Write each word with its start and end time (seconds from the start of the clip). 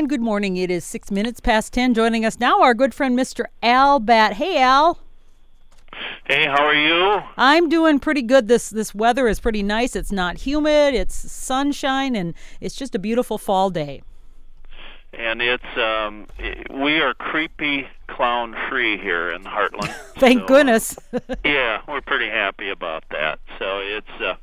And 0.00 0.08
good 0.08 0.22
morning. 0.22 0.56
It 0.56 0.70
is 0.70 0.82
six 0.82 1.10
minutes 1.10 1.40
past 1.40 1.74
10. 1.74 1.92
Joining 1.92 2.24
us 2.24 2.40
now, 2.40 2.62
our 2.62 2.72
good 2.72 2.94
friend, 2.94 3.18
Mr. 3.18 3.44
Al 3.62 4.00
Batt. 4.00 4.32
Hey, 4.32 4.56
Al. 4.56 4.98
Hey, 6.24 6.46
how 6.46 6.64
are 6.64 6.72
you? 6.72 7.20
I'm 7.36 7.68
doing 7.68 7.98
pretty 7.98 8.22
good. 8.22 8.48
This 8.48 8.70
this 8.70 8.94
weather 8.94 9.28
is 9.28 9.40
pretty 9.40 9.62
nice. 9.62 9.94
It's 9.94 10.10
not 10.10 10.38
humid. 10.38 10.94
It's 10.94 11.14
sunshine, 11.14 12.16
and 12.16 12.32
it's 12.62 12.76
just 12.76 12.94
a 12.94 12.98
beautiful 12.98 13.36
fall 13.36 13.68
day. 13.68 14.00
And 15.12 15.42
it's 15.42 15.76
um, 15.76 16.28
we 16.82 16.98
are 17.00 17.12
creepy 17.12 17.86
clown 18.20 18.54
free 18.68 18.98
here 18.98 19.30
in 19.30 19.44
Hartland. 19.44 19.94
Thank 20.18 20.40
so, 20.40 20.46
goodness. 20.46 20.94
yeah, 21.44 21.80
we're 21.88 22.02
pretty 22.02 22.28
happy 22.28 22.68
about 22.68 23.02
that. 23.10 23.38
So 23.58 23.78
it's 23.78 24.20
uh, 24.22 24.34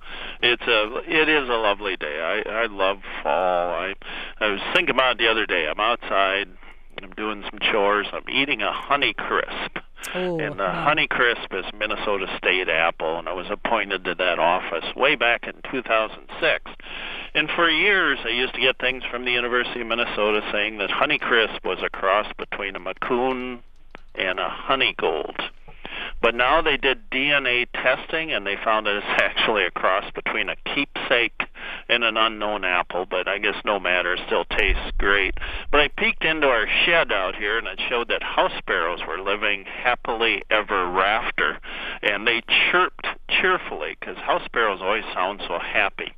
it's 0.41 0.63
a 0.63 0.95
it 1.05 1.29
is 1.29 1.47
a 1.47 1.53
lovely 1.53 1.95
day. 1.95 2.19
I 2.19 2.63
I 2.63 2.65
love 2.65 2.97
fall. 3.21 3.69
I 3.69 3.93
I 4.39 4.47
was 4.47 4.59
thinking 4.73 4.95
about 4.95 5.11
it 5.11 5.17
the 5.19 5.27
other 5.27 5.45
day. 5.45 5.67
I'm 5.67 5.79
outside. 5.79 6.47
I'm 7.03 7.11
doing 7.11 7.43
some 7.47 7.59
chores. 7.71 8.07
I'm 8.11 8.27
eating 8.27 8.63
a 8.63 8.71
Honey 8.71 9.13
Crisp. 9.13 9.77
Oh, 10.15 10.39
and 10.39 10.53
the 10.53 10.67
no. 10.67 10.71
Honey 10.71 11.07
Crisp 11.07 11.53
is 11.53 11.65
Minnesota 11.77 12.25
State 12.39 12.69
apple, 12.69 13.19
and 13.19 13.29
I 13.29 13.33
was 13.33 13.45
appointed 13.51 14.05
to 14.05 14.15
that 14.15 14.39
office 14.39 14.85
way 14.95 15.15
back 15.15 15.43
in 15.43 15.53
2006. 15.71 16.71
And 17.35 17.49
for 17.55 17.69
years, 17.69 18.17
I 18.25 18.29
used 18.29 18.55
to 18.55 18.61
get 18.61 18.79
things 18.79 19.03
from 19.11 19.25
the 19.25 19.31
University 19.31 19.81
of 19.81 19.87
Minnesota 19.87 20.41
saying 20.51 20.79
that 20.79 20.89
Honey 20.89 21.19
Crisp 21.19 21.63
was 21.63 21.77
a 21.83 21.89
cross 21.89 22.25
between 22.39 22.75
a 22.75 22.79
Macoun 22.79 23.59
and 24.17 24.39
a 24.39 24.49
Honey 24.49 24.95
Gold. 24.99 25.39
But 26.21 26.33
now 26.33 26.61
they 26.61 26.77
did 26.77 27.09
DNA 27.11 27.67
testing, 27.73 28.31
and 28.31 28.45
they 28.45 28.55
found 28.63 28.85
that 28.85 28.97
it's 28.97 29.05
actually 29.21 29.65
a 29.65 29.71
cross 29.71 30.05
between 30.11 30.49
a 30.49 30.55
keepsake 30.55 31.43
and 31.89 32.03
an 32.03 32.17
unknown 32.17 32.65
apple. 32.65 33.05
But 33.05 33.27
I 33.27 33.37
guess 33.37 33.55
no 33.63 33.79
matter, 33.79 34.13
it 34.13 34.21
still 34.25 34.45
tastes 34.45 34.91
great. 34.97 35.35
But 35.71 35.81
I 35.81 35.87
peeked 35.89 36.23
into 36.23 36.47
our 36.47 36.67
shed 36.85 37.11
out 37.11 37.35
here, 37.35 37.57
and 37.57 37.67
it 37.67 37.79
showed 37.87 38.07
that 38.09 38.23
house 38.23 38.53
sparrows 38.57 39.01
were 39.07 39.19
living 39.19 39.65
happily 39.65 40.43
ever 40.49 40.99
after, 40.99 41.59
and 42.01 42.27
they 42.27 42.41
chirped 42.71 43.05
cheerfully 43.29 43.95
because 43.99 44.17
house 44.17 44.43
sparrows 44.45 44.81
always 44.81 45.05
sound 45.13 45.41
so 45.47 45.59
happy. 45.59 46.13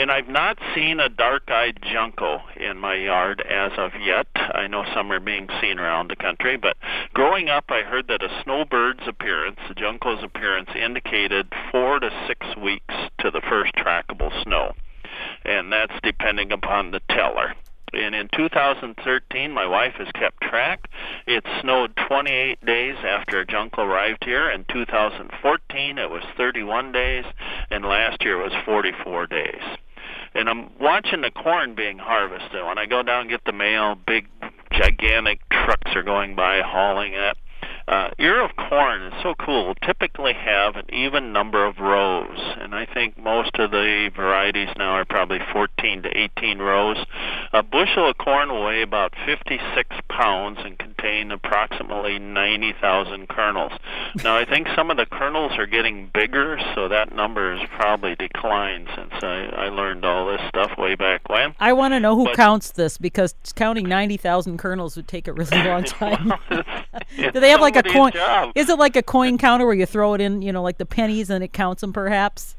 And 0.00 0.10
I've 0.10 0.28
not 0.28 0.58
seen 0.74 0.98
a 0.98 1.10
dark-eyed 1.10 1.80
junco 1.82 2.40
in 2.56 2.78
my 2.78 2.94
yard 2.94 3.42
as 3.42 3.72
of 3.76 3.90
yet. 4.00 4.28
I 4.34 4.66
know 4.66 4.82
some 4.94 5.12
are 5.12 5.20
being 5.20 5.46
seen 5.60 5.78
around 5.78 6.08
the 6.08 6.16
country, 6.16 6.56
but 6.56 6.78
growing 7.12 7.50
up, 7.50 7.64
I 7.68 7.82
heard 7.82 8.08
that 8.08 8.22
a 8.22 8.42
snowbird's 8.42 9.06
appearance, 9.06 9.60
a 9.68 9.74
junco's 9.74 10.24
appearance, 10.24 10.70
indicated 10.74 11.52
four 11.70 12.00
to 12.00 12.08
six 12.26 12.46
weeks 12.56 12.94
to 13.18 13.30
the 13.30 13.42
first 13.46 13.74
trackable 13.74 14.32
snow, 14.42 14.72
and 15.44 15.70
that's 15.70 15.92
depending 16.02 16.50
upon 16.50 16.92
the 16.92 17.02
teller. 17.10 17.54
And 17.92 18.14
in 18.14 18.30
2013, 18.34 19.52
my 19.52 19.66
wife 19.66 19.96
has 19.98 20.08
kept 20.12 20.40
track. 20.40 20.88
It 21.26 21.44
snowed 21.60 21.94
28 22.08 22.64
days 22.64 22.96
after 23.04 23.40
a 23.40 23.46
junco 23.46 23.82
arrived 23.82 24.24
here. 24.24 24.48
In 24.48 24.64
2014, 24.64 25.98
it 25.98 26.08
was 26.08 26.22
31 26.38 26.90
days, 26.92 27.26
and 27.70 27.84
last 27.84 28.24
year 28.24 28.40
it 28.40 28.44
was 28.44 28.64
44 28.64 29.26
days. 29.26 29.60
And 30.40 30.48
I'm 30.48 30.70
watching 30.80 31.20
the 31.20 31.30
corn 31.30 31.74
being 31.74 31.98
harvested. 31.98 32.64
When 32.64 32.78
I 32.78 32.86
go 32.86 33.02
down 33.02 33.20
and 33.22 33.30
get 33.30 33.44
the 33.44 33.52
mail, 33.52 33.94
big, 33.94 34.26
gigantic 34.72 35.46
trucks 35.50 35.94
are 35.94 36.02
going 36.02 36.34
by 36.34 36.62
hauling 36.62 37.12
it 37.12 37.36
uh, 37.90 38.08
ear 38.20 38.40
of 38.40 38.54
corn 38.56 39.02
is 39.02 39.12
so 39.22 39.34
cool. 39.34 39.74
Typically 39.84 40.32
have 40.32 40.76
an 40.76 40.86
even 40.94 41.32
number 41.32 41.64
of 41.66 41.78
rows, 41.78 42.38
and 42.60 42.72
I 42.74 42.86
think 42.86 43.18
most 43.18 43.56
of 43.56 43.72
the 43.72 44.10
varieties 44.14 44.68
now 44.78 44.92
are 44.92 45.04
probably 45.04 45.40
14 45.52 46.02
to 46.02 46.08
18 46.16 46.58
rows. 46.58 46.98
A 47.52 47.62
bushel 47.64 48.08
of 48.08 48.16
corn 48.16 48.48
will 48.50 48.64
weigh 48.64 48.82
about 48.82 49.12
56 49.26 49.96
pounds 50.08 50.58
and 50.64 50.78
contain 50.78 51.32
approximately 51.32 52.18
90,000 52.20 53.28
kernels. 53.28 53.72
now, 54.22 54.36
I 54.36 54.44
think 54.44 54.68
some 54.76 54.90
of 54.92 54.96
the 54.96 55.06
kernels 55.06 55.52
are 55.58 55.66
getting 55.66 56.10
bigger, 56.14 56.60
so 56.76 56.86
that 56.88 57.12
number 57.14 57.56
has 57.56 57.68
probably 57.76 58.14
declined 58.14 58.86
since 58.94 59.12
I, 59.22 59.48
I 59.56 59.68
learned 59.68 60.04
all 60.04 60.26
this 60.26 60.40
stuff 60.48 60.78
way 60.78 60.94
back 60.94 61.28
when. 61.28 61.54
I 61.58 61.72
want 61.72 61.94
to 61.94 62.00
know 62.00 62.14
who 62.14 62.26
But- 62.26 62.36
counts 62.36 62.70
this 62.70 62.98
because 62.98 63.34
counting 63.56 63.88
90,000 63.88 64.58
kernels 64.58 64.94
would 64.94 65.08
take 65.08 65.26
a 65.26 65.32
really 65.32 65.56
long 65.64 65.82
time. 65.82 66.32
Well, 66.50 66.62
Do 67.32 67.40
they 67.40 67.50
have 67.50 67.60
like 67.60 67.76
a 67.76 67.79
somebody's 67.82 67.92
coin? 67.92 68.12
job. 68.12 68.52
Is 68.54 68.68
it 68.68 68.78
like 68.78 68.96
a 68.96 69.02
coin 69.02 69.38
counter 69.38 69.66
where 69.66 69.74
you 69.74 69.86
throw 69.86 70.14
it 70.14 70.20
in, 70.20 70.42
you 70.42 70.52
know, 70.52 70.62
like 70.62 70.78
the 70.78 70.86
pennies 70.86 71.30
and 71.30 71.42
it 71.44 71.52
counts 71.52 71.80
them 71.80 71.92
perhaps? 71.92 72.56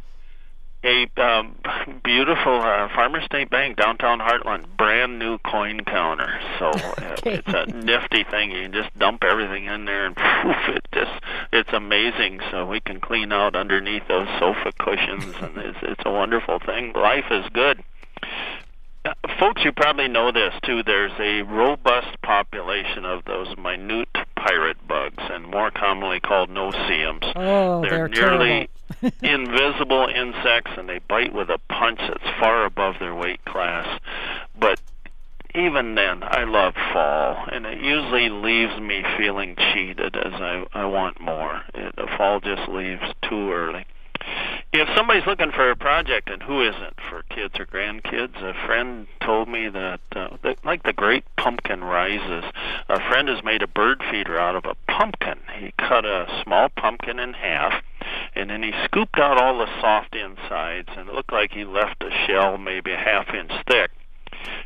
a 0.83 1.07
um, 1.17 1.55
beautiful 2.03 2.59
uh, 2.59 2.87
Farmer 2.95 3.21
State 3.21 3.51
Bank 3.51 3.77
downtown 3.77 4.19
Hartland 4.19 4.65
brand 4.77 5.19
new 5.19 5.37
coin 5.37 5.81
counter. 5.81 6.39
So 6.57 6.69
uh, 6.69 7.15
Okay. 7.21 7.35
it's 7.35 7.47
a 7.53 7.65
nifty 7.67 8.23
thing. 8.23 8.49
You 8.51 8.63
can 8.63 8.73
just 8.73 8.97
dump 8.97 9.23
everything 9.23 9.65
in 9.65 9.85
there 9.85 10.07
and 10.07 10.15
poof, 10.41 10.55
it 10.69 10.87
just 10.91 11.11
it's 11.53 11.71
amazing. 11.71 12.39
So 12.49 12.65
we 12.65 12.79
can 12.79 12.99
clean 12.99 13.31
out 13.31 13.55
underneath 13.55 14.07
those 14.07 14.27
sofa 14.39 14.71
cushions, 14.79 15.35
and 15.39 15.55
it's 15.57 15.77
it's 15.83 16.01
a 16.03 16.11
wonderful 16.11 16.57
thing. 16.65 16.93
Life 16.93 17.25
is 17.29 17.45
good. 17.53 17.83
Uh, 19.03 19.13
Folks, 19.39 19.63
you 19.65 19.71
probably 19.71 20.07
know 20.07 20.31
this 20.31 20.53
too. 20.63 20.83
There's 20.83 21.11
a 21.19 21.41
robust 21.41 22.21
population 22.21 23.05
of 23.05 23.25
those 23.25 23.55
minute 23.57 24.09
pirate 24.35 24.87
bugs, 24.87 25.23
and 25.29 25.47
more 25.47 25.71
commonly 25.71 26.19
called 26.19 26.49
no-see-ums. 26.49 27.25
Oh, 27.35 27.81
They're 27.81 28.07
they're, 28.07 28.07
nearly 28.07 28.69
invisible 29.21 30.07
insects 30.13 30.71
and 30.77 30.87
they 30.87 30.99
bite 31.07 31.33
with 31.33 31.49
a 31.49 31.59
punch 31.69 31.99
that's 31.99 32.39
far 32.39 32.65
above 32.65 32.95
their 32.99 33.15
weight 33.15 33.43
class. 33.45 33.99
But 34.59 34.79
even 35.53 35.95
then, 35.95 36.23
I 36.23 36.43
love 36.45 36.73
fall, 36.93 37.45
and 37.51 37.65
it 37.65 37.79
usually 37.79 38.29
leaves 38.29 38.79
me 38.79 39.03
feeling 39.17 39.55
cheated 39.73 40.15
as 40.15 40.33
I, 40.33 40.65
I 40.73 40.85
want 40.85 41.19
more. 41.19 41.61
It, 41.73 41.95
the 41.95 42.07
fall 42.17 42.39
just 42.39 42.69
leaves 42.69 43.01
too 43.27 43.51
early. 43.51 43.85
If 44.73 44.87
somebody's 44.95 45.27
looking 45.27 45.51
for 45.51 45.69
a 45.69 45.75
project, 45.75 46.29
and 46.29 46.41
who 46.41 46.61
isn't 46.61 46.95
for 47.09 47.23
kids 47.23 47.59
or 47.59 47.65
grandkids, 47.65 48.41
a 48.41 48.53
friend 48.65 49.05
told 49.19 49.49
me 49.49 49.67
that, 49.67 49.99
uh, 50.15 50.37
that 50.43 50.63
like 50.63 50.83
the 50.83 50.93
Great 50.93 51.25
Pumpkin 51.35 51.83
Rises, 51.83 52.45
a 52.87 52.99
friend 53.09 53.27
has 53.27 53.43
made 53.43 53.63
a 53.63 53.67
bird 53.67 54.01
feeder 54.09 54.39
out 54.39 54.55
of 54.55 54.63
a 54.63 54.75
pumpkin. 54.89 55.39
He 55.59 55.73
cut 55.77 56.05
a 56.05 56.41
small 56.45 56.69
pumpkin 56.69 57.19
in 57.19 57.33
half, 57.33 57.83
and 58.33 58.49
then 58.49 58.63
he 58.63 58.71
scooped 58.85 59.19
out 59.19 59.37
all 59.37 59.57
the 59.57 59.81
soft 59.81 60.15
insides, 60.15 60.87
and 60.95 61.09
it 61.09 61.13
looked 61.13 61.33
like 61.33 61.51
he 61.51 61.65
left 61.65 62.01
a 62.01 62.25
shell 62.25 62.57
maybe 62.57 62.93
a 62.93 62.97
half 62.97 63.27
inch 63.33 63.51
thick. 63.67 63.91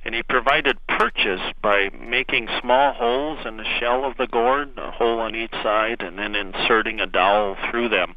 And 0.05 0.13
he 0.13 0.21
provided 0.21 0.77
perches 0.87 1.41
by 1.63 1.89
making 1.89 2.47
small 2.61 2.93
holes 2.93 3.39
in 3.43 3.57
the 3.57 3.79
shell 3.79 4.05
of 4.05 4.17
the 4.17 4.27
gourd, 4.27 4.77
a 4.77 4.91
hole 4.91 5.19
on 5.19 5.35
each 5.35 5.51
side, 5.51 6.01
and 6.01 6.19
then 6.19 6.35
inserting 6.35 6.99
a 6.99 7.07
dowel 7.07 7.57
through 7.71 7.89
them. 7.89 8.15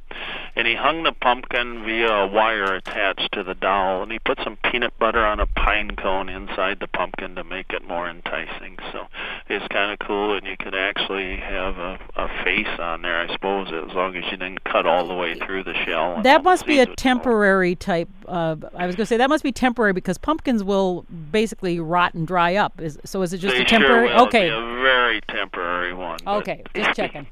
And 0.59 0.67
he 0.67 0.75
hung 0.75 1.05
the 1.05 1.13
pumpkin 1.13 1.85
via 1.85 2.11
a 2.11 2.27
wire 2.27 2.75
attached 2.75 3.31
to 3.35 3.45
the 3.45 3.55
dowel, 3.55 4.03
and 4.03 4.11
he 4.11 4.19
put 4.19 4.41
some 4.43 4.57
peanut 4.57 4.93
butter 4.99 5.25
on 5.25 5.39
a 5.39 5.47
pine 5.47 5.95
cone 5.95 6.29
inside 6.29 6.81
the 6.81 6.89
pumpkin 6.89 7.37
to 7.37 7.45
make 7.45 7.71
it 7.71 7.87
more 7.87 8.11
enticing. 8.11 8.77
So 8.91 9.07
it's 9.49 9.65
kind 9.69 9.93
of 9.93 10.01
cool, 10.05 10.37
and 10.37 10.45
you 10.45 10.57
could 10.59 10.75
actually 10.75 11.37
have 11.37 11.79
a, 11.79 11.97
a 12.17 12.29
face 12.43 12.67
on 12.81 13.03
there, 13.03 13.21
I 13.21 13.33
suppose, 13.33 13.69
as 13.69 13.95
long 13.95 14.17
as 14.17 14.25
you 14.25 14.37
didn't 14.37 14.65
cut 14.65 14.85
all 14.85 15.07
the 15.07 15.15
way 15.15 15.39
through 15.39 15.63
the 15.63 15.75
shell. 15.85 16.21
That 16.25 16.43
must 16.43 16.67
be 16.67 16.81
a 16.81 16.87
temporary 16.87 17.77
type. 17.77 18.09
Uh, 18.27 18.57
I 18.75 18.87
was 18.87 18.97
going 18.97 19.05
to 19.05 19.07
say 19.07 19.17
that 19.17 19.29
must 19.31 19.45
be 19.45 19.53
temporary 19.53 19.93
because 19.93 20.19
pumpkins 20.19 20.65
will 20.65 21.07
basically 21.31 21.79
rot 21.79 22.15
and 22.15 22.27
dry 22.27 22.57
up. 22.57 22.81
Is, 22.81 22.99
so 23.05 23.23
is 23.23 23.33
it 23.33 23.39
just 23.39 23.55
They 23.55 23.63
a 23.63 23.65
temporary? 23.65 24.09
Sure 24.09 24.17
will. 24.17 24.27
okay. 24.27 24.49
Be 24.49 24.55
a 24.57 24.83
very 24.83 25.21
temporary 25.29 25.95
one. 25.95 26.19
Okay. 26.27 26.65
Just 26.75 26.97
checking. 26.97 27.29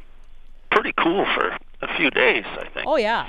Pretty 0.71 0.93
cool 0.93 1.25
for 1.35 1.57
a 1.83 1.97
few 1.97 2.11
days, 2.11 2.45
I 2.47 2.69
think. 2.73 2.87
Oh 2.87 2.97
yeah. 2.97 3.29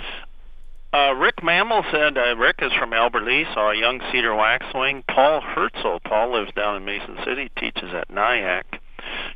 Uh, 0.93 1.13
Rick 1.13 1.43
Mammal 1.43 1.83
said, 1.91 2.17
uh, 2.17 2.35
Rick 2.37 2.59
is 2.61 2.71
from 2.79 2.93
Albert 2.93 3.23
Lea, 3.23 3.45
saw 3.53 3.71
a 3.71 3.75
young 3.75 4.01
cedar 4.11 4.33
waxwing. 4.33 5.03
Paul 5.07 5.41
Herzl, 5.41 5.97
Paul 6.05 6.31
lives 6.31 6.51
down 6.55 6.77
in 6.77 6.85
Mason 6.85 7.17
City, 7.25 7.51
teaches 7.57 7.93
at 7.93 8.07
NIAC. 8.07 8.63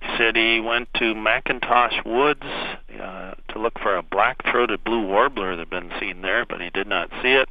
He 0.01 0.17
said 0.17 0.35
he 0.35 0.59
went 0.59 0.93
to 0.95 1.13
McIntosh 1.13 2.05
Woods 2.05 2.45
uh, 2.99 3.33
to 3.49 3.59
look 3.59 3.77
for 3.79 3.97
a 3.97 4.01
black-throated 4.01 4.83
blue 4.83 5.05
warbler 5.05 5.55
that 5.55 5.59
had 5.59 5.69
been 5.69 5.91
seen 5.99 6.21
there, 6.21 6.45
but 6.45 6.61
he 6.61 6.69
did 6.69 6.87
not 6.87 7.09
see 7.21 7.33
it. 7.33 7.49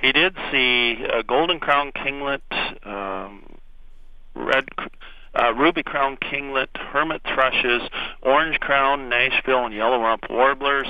He 0.00 0.12
did 0.12 0.36
see 0.50 1.04
a 1.12 1.22
golden 1.22 1.60
crown 1.60 1.92
kinglet, 1.92 2.42
um, 2.86 3.44
red, 4.34 4.66
uh, 5.34 5.52
ruby 5.54 5.82
crown 5.82 6.16
kinglet, 6.16 6.68
hermit 6.76 7.22
thrushes, 7.22 7.82
orange 8.22 8.58
crown, 8.60 9.08
Nashville, 9.08 9.66
and 9.66 9.74
yellow 9.74 10.00
rump 10.00 10.24
warblers. 10.30 10.88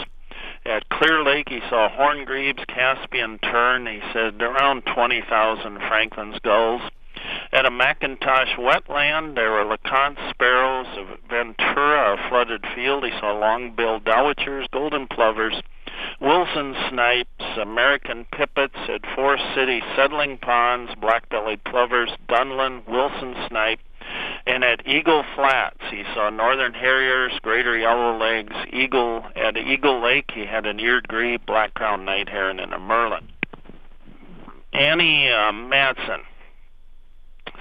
At 0.64 0.88
Clear 0.88 1.22
Lake, 1.22 1.48
he 1.48 1.60
saw 1.68 1.88
horn 1.88 2.24
grebes, 2.24 2.62
Caspian 2.68 3.38
tern. 3.38 3.86
He 3.86 4.00
said 4.12 4.40
around 4.42 4.82
20,000 4.86 5.78
Franklin's 5.78 6.38
gulls. 6.40 6.82
At 7.52 7.66
a 7.66 7.70
McIntosh 7.70 8.54
wetland, 8.56 9.34
there 9.34 9.50
were 9.50 9.64
LeConte 9.64 10.18
sparrows, 10.30 10.86
of 10.96 11.18
Ventura, 11.28 12.14
a 12.14 12.28
flooded 12.28 12.64
field. 12.74 13.04
He 13.04 13.10
saw 13.18 13.32
long-billed 13.32 14.04
dowitchers, 14.04 14.70
golden 14.70 15.08
plovers, 15.08 15.60
Wilson 16.20 16.76
snipes, 16.90 17.58
American 17.60 18.24
pipits 18.26 18.78
at 18.88 19.04
Forest 19.16 19.44
City, 19.54 19.82
settling 19.96 20.38
ponds, 20.38 20.94
black-bellied 21.00 21.64
plovers, 21.64 22.10
Dunlin, 22.28 22.82
Wilson 22.86 23.34
snipe. 23.48 23.80
And 24.48 24.64
at 24.64 24.88
Eagle 24.88 25.24
Flats, 25.34 25.76
he 25.90 26.04
saw 26.14 26.30
northern 26.30 26.72
harriers, 26.72 27.38
greater 27.42 27.76
yellow 27.76 28.16
legs, 28.16 28.54
eagle. 28.72 29.22
At 29.36 29.58
Eagle 29.58 30.02
Lake, 30.02 30.30
he 30.32 30.46
had 30.46 30.64
an 30.64 30.80
eared 30.80 31.06
grebe, 31.06 31.44
black 31.46 31.74
crowned 31.74 32.06
night 32.06 32.30
heron, 32.30 32.58
and 32.58 32.72
a 32.72 32.78
merlin. 32.78 33.28
Annie 34.72 35.28
uh, 35.28 35.52
Madsen 35.52 36.22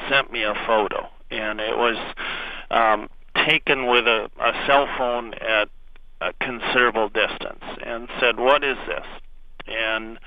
sent 0.07 0.31
me 0.31 0.43
a 0.43 0.53
photo, 0.65 1.09
and 1.29 1.59
it 1.59 1.77
was 1.77 1.97
um, 2.71 3.09
taken 3.45 3.87
with 3.87 4.07
a, 4.07 4.31
a 4.39 4.65
cell 4.65 4.87
phone 4.97 5.33
at 5.33 5.67
a 6.21 6.31
considerable 6.39 7.09
distance, 7.09 7.65
and 7.85 8.07
said, 8.21 8.39
"What 8.39 8.63
is 8.63 8.77
this?" 8.87 9.05
And 9.67 10.19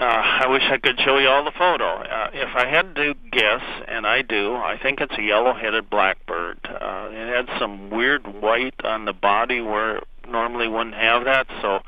uh, 0.00 0.04
I 0.04 0.46
wish 0.48 0.62
I 0.70 0.78
could 0.78 0.98
show 1.04 1.18
you 1.18 1.28
all 1.28 1.44
the 1.44 1.52
photo. 1.52 1.84
Uh, 1.84 2.30
if 2.32 2.56
I 2.56 2.66
had 2.66 2.94
to 2.94 3.14
guess, 3.30 3.62
and 3.86 4.06
I 4.06 4.22
do, 4.22 4.54
I 4.54 4.78
think 4.82 5.00
it's 5.00 5.12
a 5.18 5.22
yellow-headed 5.22 5.90
blackbird. 5.90 6.58
Uh, 6.64 7.08
it 7.10 7.28
had 7.28 7.58
some 7.58 7.90
weird 7.90 8.26
white 8.40 8.82
on 8.82 9.04
the 9.04 9.12
body 9.12 9.60
where 9.60 9.98
it 9.98 10.04
normally 10.26 10.68
wouldn't 10.68 10.94
have 10.94 11.24
that, 11.26 11.46
so 11.60 11.80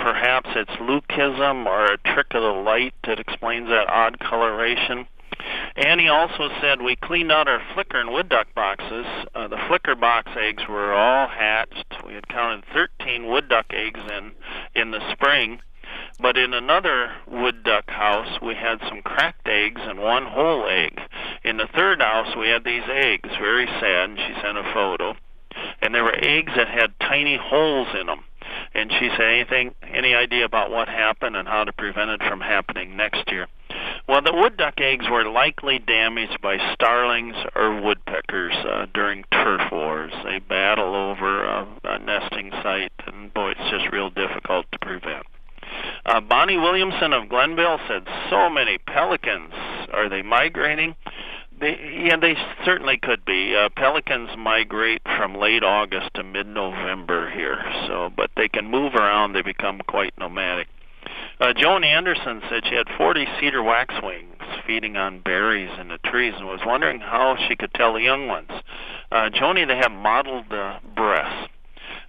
perhaps 0.00 0.48
it's 0.56 0.70
leucism 0.80 1.66
or 1.66 1.92
a 1.92 1.98
trick 1.98 2.26
of 2.30 2.42
the 2.42 2.60
light 2.60 2.94
that 3.06 3.20
explains 3.20 3.68
that 3.68 3.88
odd 3.88 4.18
coloration. 4.18 5.06
Annie 5.76 6.08
also 6.08 6.48
said 6.60 6.82
we 6.82 6.96
cleaned 6.96 7.30
out 7.30 7.46
our 7.46 7.62
flicker 7.72 8.00
and 8.00 8.12
wood 8.12 8.28
duck 8.28 8.52
boxes. 8.54 9.06
Uh, 9.32 9.46
the 9.46 9.58
flicker 9.68 9.94
box 9.94 10.28
eggs 10.36 10.64
were 10.68 10.92
all 10.92 11.28
hatched. 11.28 11.94
We 12.04 12.14
had 12.14 12.26
counted 12.28 12.64
13 12.74 13.28
wood 13.28 13.48
duck 13.48 13.66
eggs 13.70 14.00
in 14.10 14.32
in 14.74 14.90
the 14.90 15.00
spring 15.12 15.60
but 16.20 16.36
in 16.36 16.54
another 16.54 17.12
wood 17.26 17.62
duck 17.64 17.88
house, 17.88 18.38
we 18.42 18.54
had 18.54 18.80
some 18.88 19.02
cracked 19.02 19.48
eggs 19.48 19.80
and 19.84 19.98
one 19.98 20.26
whole 20.26 20.66
egg. 20.68 21.00
In 21.44 21.56
the 21.56 21.68
third 21.74 22.00
house, 22.00 22.36
we 22.36 22.48
had 22.48 22.64
these 22.64 22.84
eggs, 22.88 23.28
very 23.38 23.66
sad, 23.66 24.10
and 24.10 24.18
she 24.18 24.34
sent 24.42 24.58
a 24.58 24.72
photo. 24.74 25.14
And 25.82 25.94
there 25.94 26.04
were 26.04 26.14
eggs 26.14 26.52
that 26.56 26.68
had 26.68 26.98
tiny 27.00 27.38
holes 27.40 27.88
in 27.98 28.06
them. 28.06 28.24
And 28.74 28.90
she 28.92 29.08
said, 29.16 29.26
anything, 29.26 29.74
any 29.82 30.14
idea 30.14 30.44
about 30.44 30.70
what 30.70 30.88
happened 30.88 31.36
and 31.36 31.48
how 31.48 31.64
to 31.64 31.72
prevent 31.72 32.10
it 32.10 32.22
from 32.22 32.40
happening 32.40 32.96
next 32.96 33.30
year? 33.30 33.46
Well, 34.08 34.22
the 34.22 34.34
wood 34.34 34.56
duck 34.56 34.74
eggs 34.78 35.06
were 35.08 35.24
likely 35.24 35.78
damaged 35.78 36.40
by 36.42 36.58
starlings 36.74 37.36
or 37.54 37.80
woodpeckers 37.80 38.54
uh, 38.54 38.86
during 38.92 39.24
turf 39.32 39.62
wars. 39.70 40.12
They 40.24 40.40
battle 40.40 40.94
over 40.94 41.44
a, 41.44 41.68
a 41.84 41.98
nesting 41.98 42.50
site, 42.62 42.92
and 43.06 43.32
boy, 43.32 43.52
it's 43.52 43.70
just 43.70 43.92
real 43.92 44.10
difficult 44.10 44.66
to 44.72 44.78
prevent. 44.80 45.24
Uh, 46.04 46.20
Bonnie 46.20 46.56
Williamson 46.56 47.12
of 47.12 47.28
Glenville 47.28 47.80
said, 47.88 48.06
"So 48.28 48.48
many 48.48 48.78
pelicans. 48.78 49.52
Are 49.92 50.08
they 50.08 50.22
migrating?" 50.22 50.96
They, 51.60 52.04
yeah, 52.06 52.16
they 52.16 52.36
certainly 52.64 52.96
could 52.96 53.24
be. 53.24 53.54
Uh, 53.54 53.68
pelicans 53.76 54.30
migrate 54.38 55.02
from 55.04 55.34
late 55.34 55.62
August 55.62 56.14
to 56.14 56.22
mid-November 56.22 57.30
here, 57.30 57.62
so 57.86 58.10
but 58.16 58.30
they 58.36 58.48
can 58.48 58.70
move 58.70 58.94
around. 58.94 59.34
They 59.34 59.42
become 59.42 59.80
quite 59.86 60.16
nomadic. 60.18 60.68
Uh, 61.40 61.52
Joan 61.54 61.84
Anderson 61.84 62.42
said 62.48 62.64
she 62.68 62.74
had 62.74 62.86
40 62.98 63.26
cedar 63.38 63.62
waxwings 63.62 64.26
feeding 64.66 64.96
on 64.96 65.20
berries 65.20 65.70
in 65.80 65.88
the 65.88 65.98
trees 65.98 66.34
and 66.36 66.46
was 66.46 66.60
wondering 66.64 67.00
how 67.00 67.36
she 67.48 67.56
could 67.56 67.72
tell 67.74 67.94
the 67.94 68.02
young 68.02 68.26
ones. 68.26 68.50
Uh, 69.10 69.30
Joni, 69.30 69.66
they 69.66 69.76
have 69.76 69.92
mottled 69.92 70.52
uh. 70.52 70.69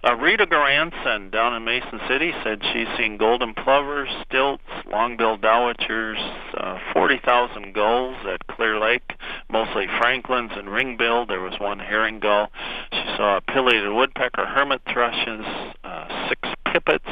Uh, 0.04 0.16
Rita 0.16 0.46
Garanson 0.46 1.30
down 1.30 1.54
in 1.54 1.64
Mason 1.64 2.00
City 2.08 2.32
said 2.42 2.60
she's 2.72 2.88
seen 2.98 3.18
golden 3.18 3.54
plovers, 3.54 4.08
stilts, 4.26 4.64
long-billed 4.90 5.40
dowitchers, 5.40 6.18
uh, 6.56 6.78
40,000 6.92 7.72
gulls 7.72 8.16
at 8.26 8.44
Clear 8.48 8.80
Lake, 8.80 9.14
mostly 9.48 9.86
Franklin's 10.00 10.50
and 10.56 10.68
ring-billed. 10.68 11.28
There 11.28 11.40
was 11.40 11.54
one 11.60 11.78
herring 11.78 12.18
gull. 12.18 12.50
She 12.92 13.04
saw 13.16 13.36
a 13.36 13.40
pileated 13.42 13.92
woodpecker, 13.92 14.44
hermit 14.44 14.82
thrushes, 14.92 15.46
uh, 15.84 16.28
six 16.28 16.48
pipits, 16.66 17.08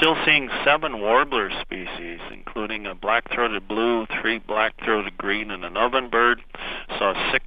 Still 0.00 0.16
seeing 0.24 0.48
seven 0.64 1.02
warbler 1.02 1.50
species, 1.60 2.20
including 2.32 2.86
a 2.86 2.94
black-throated 2.94 3.68
blue, 3.68 4.06
three 4.22 4.38
black-throated 4.38 5.18
green, 5.18 5.50
and 5.50 5.62
an 5.62 5.74
ovenbird. 5.74 6.36
Saw 6.96 7.30
six 7.30 7.44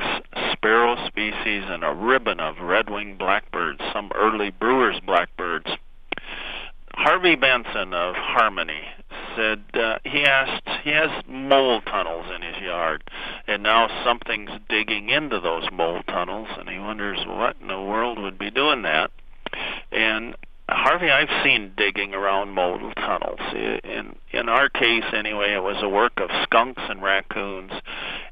sparrow 0.52 0.96
species 1.08 1.64
and 1.66 1.84
a 1.84 1.92
ribbon 1.92 2.40
of 2.40 2.60
red-winged 2.62 3.18
blackbirds, 3.18 3.82
some 3.92 4.12
early 4.14 4.52
brewer's 4.52 5.00
blackbirds. 5.00 5.66
Harvey 6.94 7.36
Benson 7.36 7.92
of 7.92 8.14
Harmony 8.14 8.82
said 9.36 9.64
uh, 9.74 9.98
he 10.04 10.24
asked 10.24 10.70
he 10.84 10.92
has 10.92 11.10
mole 11.28 11.82
tunnels 11.82 12.28
in 12.36 12.44
his 12.44 12.62
yard, 12.62 13.04
and 13.48 13.64
now 13.64 13.88
something's 14.06 14.52
digging 14.70 15.10
into 15.10 15.40
those 15.40 15.66
mole 15.74 16.04
tunnels, 16.04 16.50
and 16.60 16.70
he 16.70 16.78
wonders 16.78 17.18
what 17.26 17.56
in 17.60 17.68
the 17.68 17.82
world 17.82 18.20
would 18.20 18.38
be 18.38 18.52
doing 18.52 18.84
that. 18.84 19.10
And 19.92 20.36
Harvey, 20.76 21.12
I've 21.12 21.44
seen 21.44 21.72
digging 21.78 22.14
around 22.14 22.52
mole 22.52 22.92
tunnels. 22.96 23.40
In 23.84 24.16
in 24.32 24.50
our 24.50 24.70
case, 24.70 25.04
anyway, 25.14 25.54
it 25.54 25.62
was 25.62 25.78
a 25.82 25.88
work 25.88 26.14
of 26.18 26.30
skunks 26.44 26.82
and 26.90 27.02
raccoons, 27.02 27.72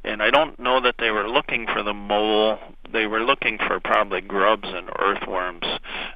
and 0.04 0.24
I 0.24 0.32
don't 0.32 0.60
know 0.60 0.82
that 0.82 0.96
they 0.98 1.12
were 1.12 1.30
looking 1.30 1.68
for 1.68 1.84
the 1.84 1.94
mole. 1.94 2.58
They 2.92 3.06
were 3.06 3.22
looking 3.22 3.60
for 3.60 3.80
probably 3.80 4.22
grubs 4.22 4.68
and 4.68 4.90
earthworms. 5.00 5.66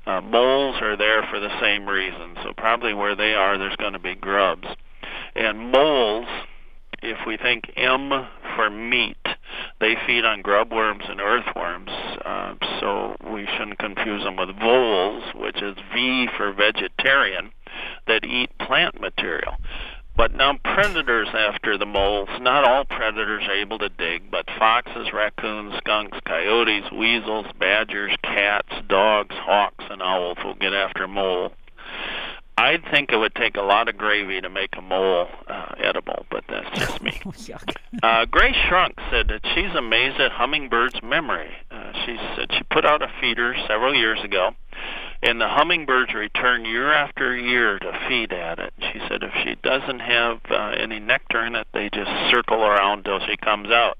Uh, 0.07 0.21
moles 0.21 0.81
are 0.81 0.97
there 0.97 1.23
for 1.29 1.39
the 1.39 1.59
same 1.61 1.87
reason, 1.87 2.35
so 2.43 2.53
probably 2.57 2.93
where 2.93 3.15
they 3.15 3.35
are, 3.35 3.57
there's 3.57 3.75
going 3.75 3.93
to 3.93 3.99
be 3.99 4.15
grubs. 4.15 4.67
And 5.35 5.71
moles, 5.71 6.27
if 7.03 7.19
we 7.27 7.37
think 7.37 7.71
M 7.77 8.27
for 8.55 8.69
meat, 8.69 9.17
they 9.79 9.95
feed 10.05 10.25
on 10.25 10.41
grub 10.41 10.71
worms 10.71 11.03
and 11.07 11.19
earthworms, 11.19 11.89
uh, 12.25 12.55
so 12.79 13.15
we 13.31 13.47
shouldn't 13.57 13.79
confuse 13.79 14.23
them 14.23 14.35
with 14.35 14.57
voles, 14.59 15.23
which 15.35 15.61
is 15.61 15.75
V 15.93 16.27
for 16.37 16.53
vegetarian, 16.53 17.51
that 18.07 18.23
eat 18.25 18.57
plant 18.57 18.99
material. 18.99 19.55
But 20.17 20.33
now 20.33 20.57
predators 20.63 21.27
after 21.33 21.77
the 21.77 21.85
moles, 21.85 22.29
not 22.39 22.63
all 22.63 22.85
predators 22.85 23.43
are 23.47 23.55
able 23.55 23.79
to 23.79 23.89
dig, 23.89 24.31
but 24.31 24.45
foxes, 24.57 25.11
raccoons, 25.11 25.75
skunks, 25.79 26.17
coyotes, 26.25 26.89
weasels, 26.91 27.47
badgers, 27.59 28.15
cats, 28.23 28.71
dogs, 28.87 29.35
hawks, 29.35 29.83
and 29.89 30.01
owls 30.01 30.37
will 30.43 30.55
get 30.55 30.73
after 30.73 31.05
mole. 31.05 31.51
I'd 32.57 32.83
think 32.89 33.11
it 33.11 33.17
would 33.17 33.35
take 33.35 33.57
a 33.57 33.61
lot 33.61 33.89
of 33.89 33.97
gravy 33.97 34.39
to 34.39 34.49
make 34.49 34.77
a 34.77 34.81
mole 34.81 35.27
edible, 35.85 36.25
but 36.29 36.43
that's 36.49 36.79
just 36.79 37.01
me. 37.01 37.21
uh, 38.03 38.25
Grace 38.25 38.55
Shrunk 38.67 38.95
said 39.11 39.27
that 39.29 39.41
she's 39.53 39.75
amazed 39.75 40.19
at 40.19 40.31
hummingbirds' 40.31 41.01
memory. 41.03 41.51
Uh, 41.71 41.91
she 42.05 42.17
said 42.35 42.49
she 42.51 42.63
put 42.71 42.85
out 42.85 43.01
a 43.01 43.11
feeder 43.21 43.55
several 43.67 43.93
years 43.93 44.19
ago, 44.23 44.51
and 45.21 45.39
the 45.39 45.47
hummingbirds 45.47 46.13
return 46.13 46.65
year 46.65 46.91
after 46.91 47.35
year 47.35 47.79
to 47.79 48.05
feed 48.07 48.33
at 48.33 48.59
it. 48.59 48.73
She 48.79 48.99
said 49.07 49.23
if 49.23 49.33
she 49.43 49.55
doesn't 49.63 49.99
have 49.99 50.39
uh, 50.49 50.75
any 50.77 50.99
nectar 50.99 51.45
in 51.45 51.55
it, 51.55 51.67
they 51.73 51.89
just 51.89 52.11
circle 52.31 52.63
around 52.63 53.03
till 53.03 53.19
she 53.27 53.37
comes 53.37 53.69
out 53.69 53.97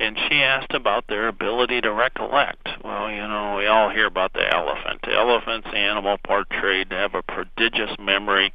and 0.00 0.16
she 0.28 0.36
asked 0.42 0.74
about 0.74 1.06
their 1.08 1.28
ability 1.28 1.80
to 1.80 1.92
recollect. 1.92 2.68
Well, 2.84 3.10
you 3.10 3.26
know, 3.26 3.56
we 3.58 3.66
all 3.66 3.90
hear 3.90 4.06
about 4.06 4.32
the 4.32 4.46
elephant. 4.52 5.00
The 5.02 5.14
elephant's 5.14 5.68
animal 5.74 6.18
portrayed 6.24 6.90
to 6.90 6.96
have 6.96 7.14
a 7.14 7.22
prodigious 7.22 7.90
memory, 7.98 8.52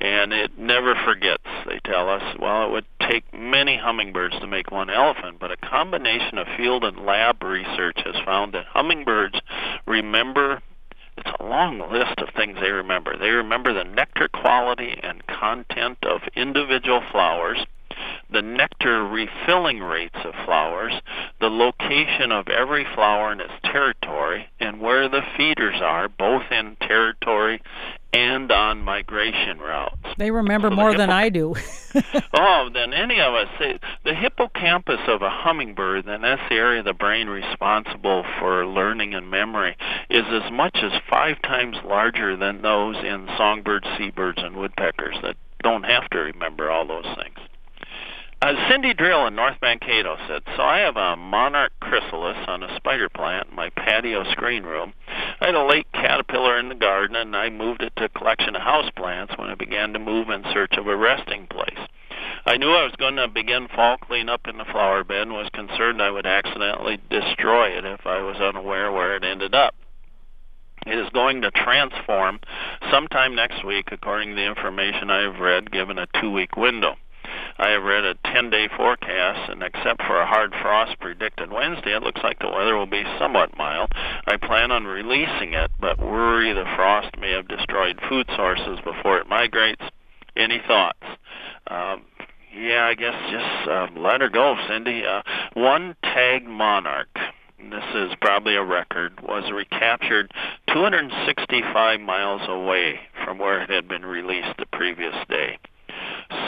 and 0.00 0.32
it 0.32 0.58
never 0.58 0.94
forgets, 1.04 1.44
they 1.66 1.78
tell 1.84 2.08
us. 2.08 2.22
Well, 2.38 2.66
it 2.66 2.70
would 2.70 2.86
take 3.00 3.24
many 3.32 3.76
hummingbirds 3.76 4.38
to 4.40 4.46
make 4.46 4.70
one 4.70 4.90
elephant, 4.90 5.38
but 5.40 5.50
a 5.50 5.56
combination 5.56 6.38
of 6.38 6.46
field 6.56 6.84
and 6.84 7.04
lab 7.06 7.42
research 7.42 7.98
has 8.04 8.16
found 8.24 8.54
that 8.54 8.66
hummingbirds 8.66 9.40
remember 9.86 10.62
it's 11.18 11.30
a 11.40 11.44
long 11.44 11.78
list 11.90 12.18
of 12.18 12.28
things 12.36 12.58
they 12.60 12.70
remember. 12.70 13.16
They 13.16 13.30
remember 13.30 13.72
the 13.72 13.84
nectar 13.84 14.28
quality 14.28 15.00
and 15.02 15.26
content 15.26 15.98
of 16.02 16.20
individual 16.34 17.02
flowers 17.10 17.64
the 18.30 18.42
nectar 18.42 19.06
refilling 19.06 19.80
rates 19.80 20.18
of 20.24 20.34
flowers, 20.44 20.92
the 21.40 21.48
location 21.48 22.32
of 22.32 22.48
every 22.48 22.84
flower 22.94 23.32
in 23.32 23.40
its 23.40 23.52
territory, 23.62 24.48
and 24.60 24.80
where 24.80 25.08
the 25.08 25.22
feeders 25.36 25.80
are, 25.80 26.08
both 26.08 26.42
in 26.50 26.76
territory 26.80 27.62
and 28.16 28.50
on 28.50 28.82
migration 28.82 29.58
routes. 29.58 29.98
They 30.16 30.30
remember 30.30 30.70
so 30.70 30.74
more 30.74 30.92
the 30.92 30.98
than 30.98 31.10
I 31.10 31.28
do. 31.28 31.54
oh, 32.34 32.70
than 32.72 32.94
any 32.94 33.20
of 33.20 33.34
us. 33.34 33.48
The 34.04 34.14
hippocampus 34.14 35.00
of 35.06 35.20
a 35.20 35.28
hummingbird, 35.28 36.06
and 36.06 36.24
that's 36.24 36.40
the 36.48 36.54
area 36.54 36.78
of 36.78 36.86
the 36.86 36.94
brain 36.94 37.28
responsible 37.28 38.24
for 38.38 38.66
learning 38.66 39.12
and 39.14 39.30
memory, 39.30 39.76
is 40.08 40.24
as 40.30 40.50
much 40.50 40.78
as 40.82 40.92
five 41.10 41.42
times 41.42 41.76
larger 41.84 42.36
than 42.38 42.62
those 42.62 42.96
in 42.96 43.28
songbirds, 43.36 43.86
seabirds, 43.98 44.38
and 44.42 44.56
woodpeckers 44.56 45.16
that 45.22 45.36
don't 45.62 45.84
have 45.84 46.08
to 46.10 46.18
remember 46.18 46.70
all 46.70 46.86
those 46.86 47.06
things. 47.16 47.38
Uh, 48.42 48.52
Cindy 48.68 48.92
Drill 48.92 49.26
in 49.26 49.34
North 49.34 49.56
Mankato 49.62 50.16
said, 50.28 50.42
So 50.56 50.62
I 50.62 50.80
have 50.80 50.96
a 50.96 51.16
monarch 51.16 51.72
chrysalis 51.80 52.36
on 52.46 52.62
a 52.62 52.76
spider 52.76 53.08
plant 53.08 53.48
in 53.48 53.56
my 53.56 53.70
patio 53.70 54.30
screen 54.30 54.62
room. 54.62 54.92
I 55.40 55.46
had 55.46 55.54
a 55.54 55.64
late 55.64 55.90
caterpillar 55.92 56.58
in 56.58 56.68
the 56.68 56.74
garden, 56.74 57.16
and 57.16 57.34
I 57.34 57.48
moved 57.48 57.80
it 57.80 57.94
to 57.96 58.04
a 58.04 58.08
collection 58.10 58.54
of 58.54 58.60
house 58.60 58.90
plants 58.94 59.32
when 59.38 59.48
it 59.48 59.58
began 59.58 59.94
to 59.94 59.98
move 59.98 60.28
in 60.28 60.44
search 60.52 60.74
of 60.76 60.86
a 60.86 60.96
resting 60.96 61.46
place. 61.46 61.78
I 62.44 62.58
knew 62.58 62.70
I 62.70 62.84
was 62.84 62.94
going 62.98 63.16
to 63.16 63.26
begin 63.26 63.68
fall 63.74 63.96
cleanup 63.96 64.46
in 64.46 64.58
the 64.58 64.66
flower 64.66 65.02
bed 65.02 65.22
and 65.22 65.32
was 65.32 65.48
concerned 65.54 66.02
I 66.02 66.10
would 66.10 66.26
accidentally 66.26 67.00
destroy 67.08 67.68
it 67.70 67.86
if 67.86 68.06
I 68.06 68.20
was 68.20 68.36
unaware 68.36 68.92
where 68.92 69.16
it 69.16 69.24
ended 69.24 69.54
up. 69.54 69.74
It 70.86 70.98
is 70.98 71.08
going 71.12 71.42
to 71.42 71.50
transform 71.50 72.38
sometime 72.92 73.34
next 73.34 73.64
week, 73.64 73.88
according 73.90 74.30
to 74.30 74.36
the 74.36 74.46
information 74.46 75.10
I 75.10 75.22
have 75.22 75.40
read, 75.40 75.72
given 75.72 75.98
a 75.98 76.06
two 76.20 76.30
week 76.30 76.56
window. 76.56 76.96
I 77.58 77.70
have 77.70 77.82
read 77.82 78.04
a 78.04 78.14
10 78.32 78.50
day 78.50 78.68
forecast, 78.76 79.50
and 79.50 79.62
except 79.62 80.02
for 80.02 80.20
a 80.20 80.26
hard 80.26 80.52
frost 80.60 80.98
predicted 81.00 81.50
Wednesday, 81.50 81.96
it 81.96 82.02
looks 82.02 82.20
like 82.22 82.38
the 82.38 82.50
weather 82.50 82.76
will 82.76 82.86
be 82.86 83.04
somewhat 83.18 83.56
mild. 83.56 83.90
I 84.26 84.36
plan 84.36 84.70
on 84.70 84.84
releasing 84.84 85.54
it, 85.54 85.70
but 85.80 85.98
worry 85.98 86.52
the 86.52 86.64
frost 86.76 87.16
may 87.18 87.32
have 87.32 87.48
destroyed 87.48 87.98
food 88.08 88.26
sources 88.36 88.78
before 88.84 89.18
it 89.18 89.28
migrates. 89.28 89.82
Any 90.36 90.60
thoughts? 90.66 91.02
Um, 91.68 92.02
yeah, 92.54 92.86
I 92.86 92.94
guess 92.94 93.14
just 93.30 93.68
uh, 93.68 93.86
let 93.96 94.20
her 94.20 94.28
go, 94.28 94.56
Cindy. 94.68 95.04
Uh, 95.04 95.22
one 95.54 95.96
tagged 96.02 96.46
monarch 96.46 97.08
this 97.70 97.84
is 97.94 98.12
probably 98.20 98.54
a 98.54 98.62
record, 98.62 99.20
was 99.22 99.50
recaptured 99.52 100.30
265 100.68 102.00
miles 102.00 102.42
away 102.48 103.00
from 103.24 103.38
where 103.38 103.62
it 103.62 103.70
had 103.70 103.88
been 103.88 104.04
released 104.04 104.56
the 104.58 104.66
previous 104.66 105.14
day. 105.28 105.58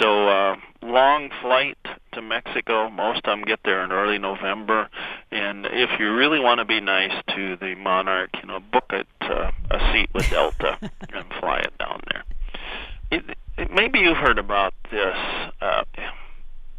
So, 0.01 0.29
uh, 0.29 0.57
long 0.83 1.31
flight 1.43 1.79
to 2.13 2.23
Mexico. 2.23 2.89
Most 2.91 3.19
of 3.19 3.25
them 3.25 3.43
get 3.43 3.61
there 3.65 3.85
in 3.85 3.93
early 3.93 4.19
November. 4.19 4.89
And 5.31 5.67
if 5.67 5.99
you 5.99 6.15
really 6.15 6.41
want 6.41 6.59
to 6.59 6.65
be 6.65 6.81
nice 6.81 7.13
to 7.35 7.57
the 7.57 7.75
monarch, 7.75 8.31
you 8.41 8.49
know, 8.49 8.61
book 8.61 8.87
it 8.91 9.07
uh, 9.21 9.51
a 9.71 9.93
seat 9.93 10.11
with 10.15 10.29
Delta 10.31 10.79
and 10.83 11.27
fly 11.41 11.59
it 11.59 11.77
down 11.79 12.01
there. 12.11 12.25
It, 13.11 13.37
it, 13.57 13.71
maybe 13.71 14.01
you've 14.01 14.17
heard 14.17 14.39
about 14.39 14.75
this. 14.91 15.17
Uh, 15.61 15.85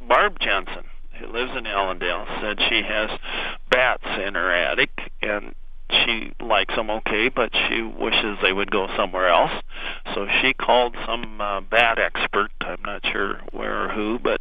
Barb 0.07 0.39
Jensen 0.39 0.85
who 1.19 1.27
lives 1.27 1.51
in 1.55 1.67
Allendale, 1.67 2.25
said 2.41 2.59
she 2.69 2.81
has 2.81 3.09
bats 3.69 4.05
in 4.25 4.35
her 4.35 4.51
attic 4.51 4.89
and 5.21 5.53
she 5.91 6.31
likes 6.39 6.75
them 6.75 6.89
okay, 6.89 7.29
but 7.29 7.49
she 7.67 7.81
wishes 7.81 8.37
they 8.41 8.53
would 8.53 8.69
go 8.69 8.87
somewhere 8.95 9.27
else. 9.27 9.51
So 10.13 10.27
she 10.41 10.53
called 10.53 10.95
some 11.05 11.41
uh, 11.41 11.61
bat 11.61 11.97
expert. 11.97 12.51
I'm 12.61 12.81
not 12.83 13.01
sure 13.11 13.41
where 13.51 13.85
or 13.85 13.88
who, 13.99 14.19
but 14.19 14.39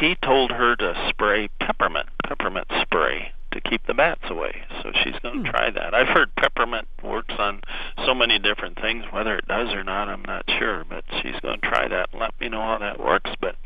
he 0.00 0.16
told 0.22 0.50
her 0.50 0.76
to 0.76 1.08
spray 1.08 1.48
peppermint, 1.60 2.08
peppermint 2.26 2.66
spray 2.82 3.32
to 3.52 3.60
keep 3.62 3.86
the 3.86 3.94
bats 3.94 4.24
away. 4.28 4.54
So 4.82 4.92
she's 5.02 5.18
going 5.22 5.42
to 5.42 5.50
hmm. 5.50 5.56
try 5.56 5.70
that. 5.70 5.94
I've 5.94 6.08
heard 6.08 6.34
peppermint 6.36 6.86
works 7.02 7.34
on 7.38 7.62
so 8.04 8.14
many 8.14 8.38
different 8.38 8.78
things. 8.78 9.04
Whether 9.10 9.36
it 9.36 9.48
does 9.48 9.72
or 9.72 9.82
not, 9.82 10.08
I'm 10.08 10.24
not 10.26 10.44
sure. 10.58 10.84
But 10.84 11.04
she's 11.22 11.40
going 11.40 11.60
to 11.60 11.66
try 11.66 11.88
that 11.88 12.10
and 12.12 12.20
let 12.20 12.38
me 12.38 12.48
know 12.50 12.60
how 12.60 12.78
that 12.78 13.00
works. 13.00 13.30
But 13.40 13.56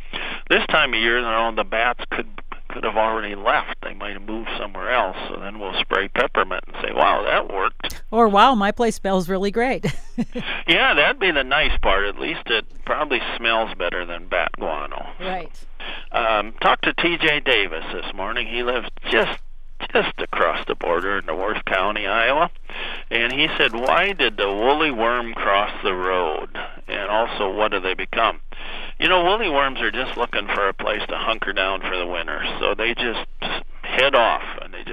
this 0.49 0.65
time 0.69 0.95
of 0.95 1.01
year, 1.01 1.19
you 1.19 1.25
know, 1.25 1.53
the 1.55 1.65
bats 1.65 2.05
could 2.11 2.29
could 2.69 2.85
have 2.85 2.97
already 2.97 3.35
left. 3.35 3.75
They 3.83 3.95
might 3.95 4.13
have 4.13 4.23
moved 4.23 4.49
somewhere 4.57 4.93
else. 4.93 5.17
So 5.29 5.41
then 5.41 5.59
we'll 5.59 5.79
spray 5.81 6.07
peppermint 6.07 6.63
and 6.69 6.77
say, 6.81 6.93
"Wow, 6.95 7.25
that 7.25 7.53
worked." 7.53 7.80
Or, 8.13 8.29
"Wow, 8.29 8.57
my 8.57 8.73
place 8.73 8.97
smells 8.97 9.29
really 9.29 9.53
great." 9.53 9.87
yeah, 10.67 10.95
that'd 10.95 11.21
be 11.21 11.31
the 11.31 11.45
nice 11.45 11.79
part. 11.81 12.07
At 12.07 12.19
least 12.19 12.43
it 12.47 12.65
probably 12.85 13.21
smells 13.37 13.73
better 13.79 14.05
than 14.05 14.27
bat 14.27 14.51
guano. 14.59 15.11
Right. 15.21 15.51
Um, 16.11 16.53
talked 16.61 16.85
to 16.85 16.95
T.J. 16.95 17.41
Davis 17.41 17.85
this 17.93 18.13
morning. 18.13 18.49
He 18.49 18.65
lives 18.65 18.89
just 19.11 19.39
just 19.93 20.19
across 20.19 20.65
the 20.67 20.75
border 20.75 21.19
in 21.19 21.27
Worth 21.27 21.65
County, 21.65 22.07
Iowa. 22.07 22.51
And 23.11 23.33
he 23.33 23.49
said, 23.57 23.73
Why 23.73 24.13
did 24.13 24.37
the 24.37 24.49
woolly 24.49 24.91
worm 24.91 25.33
cross 25.35 25.71
the 25.83 25.95
road? 25.95 26.51
And 26.87 27.11
also, 27.11 27.51
what 27.51 27.71
do 27.71 27.81
they 27.81 27.95
become? 27.95 28.41
You 28.99 29.09
know, 29.09 29.25
woolly 29.25 29.49
worms 29.49 29.81
are 29.81 29.91
just 29.91 30.17
looking 30.17 30.47
for 30.55 30.69
a 30.69 30.75
place 30.75 31.03
to 31.09 31.17
hunker 31.17 31.53
down 31.53 31.81
for 31.81 31.97
the 31.97 32.07
winter. 32.07 32.43
So 32.61 32.75
they 32.75 32.95
just 32.95 33.27
head 33.83 34.15
off 34.15 34.43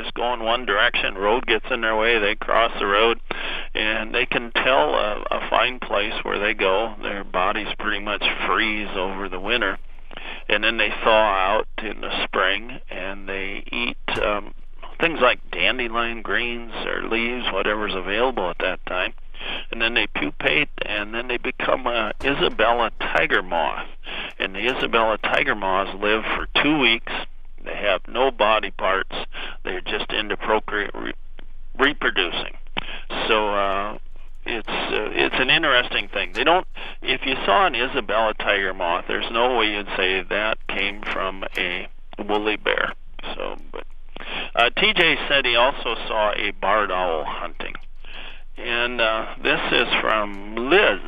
just 0.01 0.13
go 0.13 0.33
in 0.33 0.43
one 0.43 0.65
direction. 0.65 1.15
Road 1.15 1.45
gets 1.45 1.65
in 1.71 1.81
their 1.81 1.95
way, 1.95 2.19
they 2.19 2.35
cross 2.35 2.71
the 2.79 2.85
road, 2.85 3.19
and 3.73 4.13
they 4.13 4.25
can 4.25 4.51
tell 4.51 4.95
a, 4.95 5.23
a 5.31 5.49
fine 5.49 5.79
place 5.79 6.13
where 6.23 6.39
they 6.39 6.53
go. 6.53 6.95
Their 7.01 7.23
bodies 7.23 7.67
pretty 7.79 8.03
much 8.03 8.23
freeze 8.45 8.89
over 8.95 9.29
the 9.29 9.39
winter 9.39 9.77
and 10.49 10.63
then 10.63 10.77
they 10.77 10.89
thaw 11.03 11.09
out 11.09 11.67
in 11.79 12.01
the 12.01 12.23
spring 12.23 12.79
and 12.89 13.27
they 13.27 13.63
eat 13.71 13.97
um 14.23 14.53
things 14.99 15.19
like 15.21 15.39
dandelion 15.51 16.21
greens 16.21 16.71
or 16.85 17.07
leaves, 17.07 17.45
whatever's 17.53 17.93
available 17.95 18.49
at 18.49 18.57
that 18.59 18.85
time. 18.85 19.13
And 19.71 19.81
then 19.81 19.93
they 19.93 20.07
pupate, 20.07 20.69
and 20.83 21.13
then 21.13 21.27
they 21.27 21.37
become 21.37 21.85
a 21.85 22.11
Isabella 22.23 22.91
tiger 22.99 23.43
moth. 23.43 23.87
And 24.39 24.55
the 24.55 24.75
Isabella 24.75 25.17
tiger 25.19 25.55
moths 25.55 25.91
live 26.01 26.23
for 26.23 26.47
two 26.63 26.79
weeks. 26.79 27.11
They 27.63 27.75
have 27.75 28.01
no 28.07 28.31
body 28.31 28.71
parts. 28.71 29.15
They're 29.67 29.81
just 29.81 30.09
into 30.13 30.37
procreate, 30.37 30.91
re- 30.93 31.13
reproducing. 31.77 32.55
So 33.27 33.49
uh, 33.49 33.97
it's 34.45 34.67
uh, 34.69 35.09
it's 35.11 35.35
an 35.37 35.49
interesting 35.49 36.07
thing. 36.07 36.31
They 36.33 36.45
don't. 36.45 36.65
If 37.01 37.25
you 37.25 37.35
saw 37.45 37.67
an 37.67 37.75
Isabella 37.75 38.33
tiger 38.39 38.73
moth, 38.73 39.05
there's 39.09 39.29
no 39.29 39.57
way 39.57 39.73
you'd 39.73 39.89
say 39.97 40.23
that 40.29 40.57
came 40.69 41.01
from 41.01 41.43
a 41.57 41.89
woolly 42.17 42.55
bear. 42.55 42.93
So, 43.35 43.57
but 43.73 43.83
uh, 44.55 44.69
TJ 44.77 45.27
said 45.27 45.45
he 45.45 45.57
also 45.57 45.95
saw 46.07 46.31
a 46.31 46.51
barred 46.51 46.89
owl 46.89 47.25
hunting. 47.25 47.73
And 48.55 49.01
uh, 49.01 49.35
this 49.43 49.59
is 49.73 49.87
from 49.99 50.55
Liz. 50.55 51.01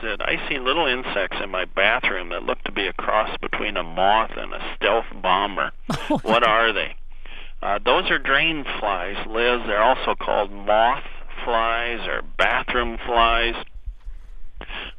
Said, 0.00 0.20
I 0.22 0.48
see 0.48 0.58
little 0.58 0.86
insects 0.86 1.36
in 1.40 1.50
my 1.50 1.64
bathroom 1.64 2.30
that 2.30 2.42
look 2.42 2.60
to 2.64 2.72
be 2.72 2.88
a 2.88 2.92
cross 2.92 3.30
between 3.40 3.76
a 3.76 3.84
moth 3.84 4.32
and 4.36 4.52
a 4.52 4.74
stealth 4.74 5.06
bomber. 5.22 5.70
what 6.22 6.44
are 6.44 6.72
they? 6.72 6.96
Uh, 7.62 7.78
those 7.84 8.10
are 8.10 8.18
drain 8.18 8.64
flies, 8.80 9.16
Liz. 9.26 9.60
They're 9.66 9.82
also 9.82 10.14
called 10.14 10.50
moth 10.50 11.04
flies 11.44 12.00
or 12.08 12.22
bathroom 12.36 12.98
flies. 13.06 13.54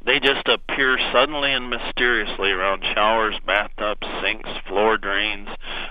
They 0.04 0.20
just 0.20 0.46
appear 0.46 0.98
suddenly 1.12 1.52
and 1.52 1.70
mysteriously 1.70 2.50
around 2.50 2.84
showers, 2.94 3.34
bathtubs, 3.46 4.06
sinks, 4.22 4.48
floor 4.66 4.96
drains, 4.98 5.48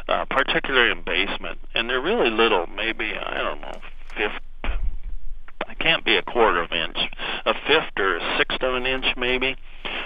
uh, 0.07 0.25
particularly 0.25 0.91
in 0.91 1.03
basement. 1.03 1.59
And 1.73 1.89
they're 1.89 2.01
really 2.01 2.29
little, 2.29 2.67
maybe 2.67 3.13
I 3.13 3.37
don't 3.37 3.61
know, 3.61 3.81
fifth. 4.15 4.73
It 5.69 5.79
can't 5.79 6.05
be 6.05 6.17
a 6.17 6.21
quarter 6.21 6.61
of 6.61 6.71
an 6.71 6.89
inch, 6.89 6.97
a 7.45 7.53
fifth 7.67 7.97
or 7.97 8.17
a 8.17 8.37
sixth 8.37 8.61
of 8.61 8.75
an 8.75 8.85
inch 8.85 9.05
maybe. 9.17 9.55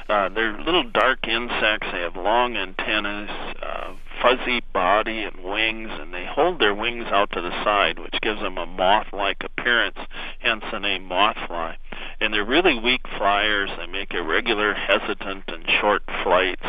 Uh, 0.08 0.30
they're 0.30 0.58
little 0.60 0.84
dark 0.90 1.28
insects. 1.28 1.88
They 1.92 2.00
have 2.00 2.16
long 2.16 2.56
antennas, 2.56 3.30
uh, 3.62 3.94
fuzzy 4.22 4.62
body 4.88 5.24
and 5.24 5.44
wings, 5.44 5.90
and 5.92 6.14
they 6.14 6.26
hold 6.26 6.62
their 6.62 6.74
wings 6.74 7.04
out 7.08 7.30
to 7.30 7.42
the 7.42 7.52
side, 7.66 8.00
which 8.00 8.22
gives 8.22 8.40
them 8.40 8.58
a 8.58 8.66
moth-like 8.66 9.44
appearance, 9.44 9.98
hence 10.40 10.64
the 10.72 10.80
name 10.80 11.04
mothfly. 11.10 11.76
And 12.22 12.34
they're 12.34 12.46
really 12.46 12.80
weak 12.80 13.02
flyers. 13.18 13.70
They 13.78 13.86
make 13.88 14.14
irregular, 14.14 14.74
hesitant, 14.74 15.44
and 15.50 15.66
short 15.82 16.04
flights. 16.24 16.64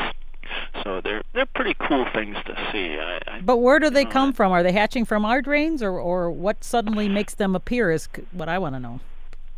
So 0.82 1.00
they're 1.00 1.22
they're 1.32 1.46
pretty 1.46 1.76
cool 1.88 2.06
things 2.12 2.36
to 2.46 2.54
see. 2.72 2.98
I, 2.98 3.20
I, 3.28 3.40
but 3.40 3.58
where 3.58 3.78
do 3.78 3.88
they 3.88 4.04
come 4.04 4.32
from? 4.32 4.50
Are 4.50 4.64
they 4.64 4.72
hatching 4.72 5.04
from 5.04 5.24
our 5.24 5.40
drains, 5.40 5.80
or 5.80 6.00
or 6.00 6.28
what 6.28 6.64
suddenly 6.64 7.08
makes 7.08 7.34
them 7.34 7.54
appear? 7.54 7.92
Is 7.92 8.08
what 8.32 8.48
I 8.48 8.58
want 8.58 8.74
to 8.74 8.80
know. 8.80 8.98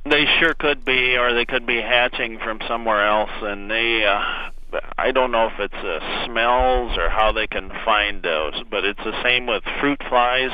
They 0.04 0.26
sure 0.38 0.52
could 0.52 0.84
be, 0.84 1.16
or 1.16 1.32
they 1.32 1.46
could 1.46 1.64
be 1.64 1.80
hatching 1.80 2.38
from 2.40 2.60
somewhere 2.68 3.06
else, 3.06 3.30
and 3.40 3.70
they. 3.70 4.04
Uh, 4.04 4.50
I 4.98 5.12
don't 5.12 5.32
know 5.32 5.46
if 5.46 5.58
it's 5.58 5.74
uh, 5.74 6.26
smells 6.26 6.96
or 6.98 7.08
how 7.08 7.32
they 7.32 7.46
can 7.46 7.70
find 7.84 8.22
those, 8.22 8.62
but 8.70 8.84
it's 8.84 9.02
the 9.04 9.22
same 9.22 9.46
with 9.46 9.62
fruit 9.80 10.00
flies. 10.08 10.50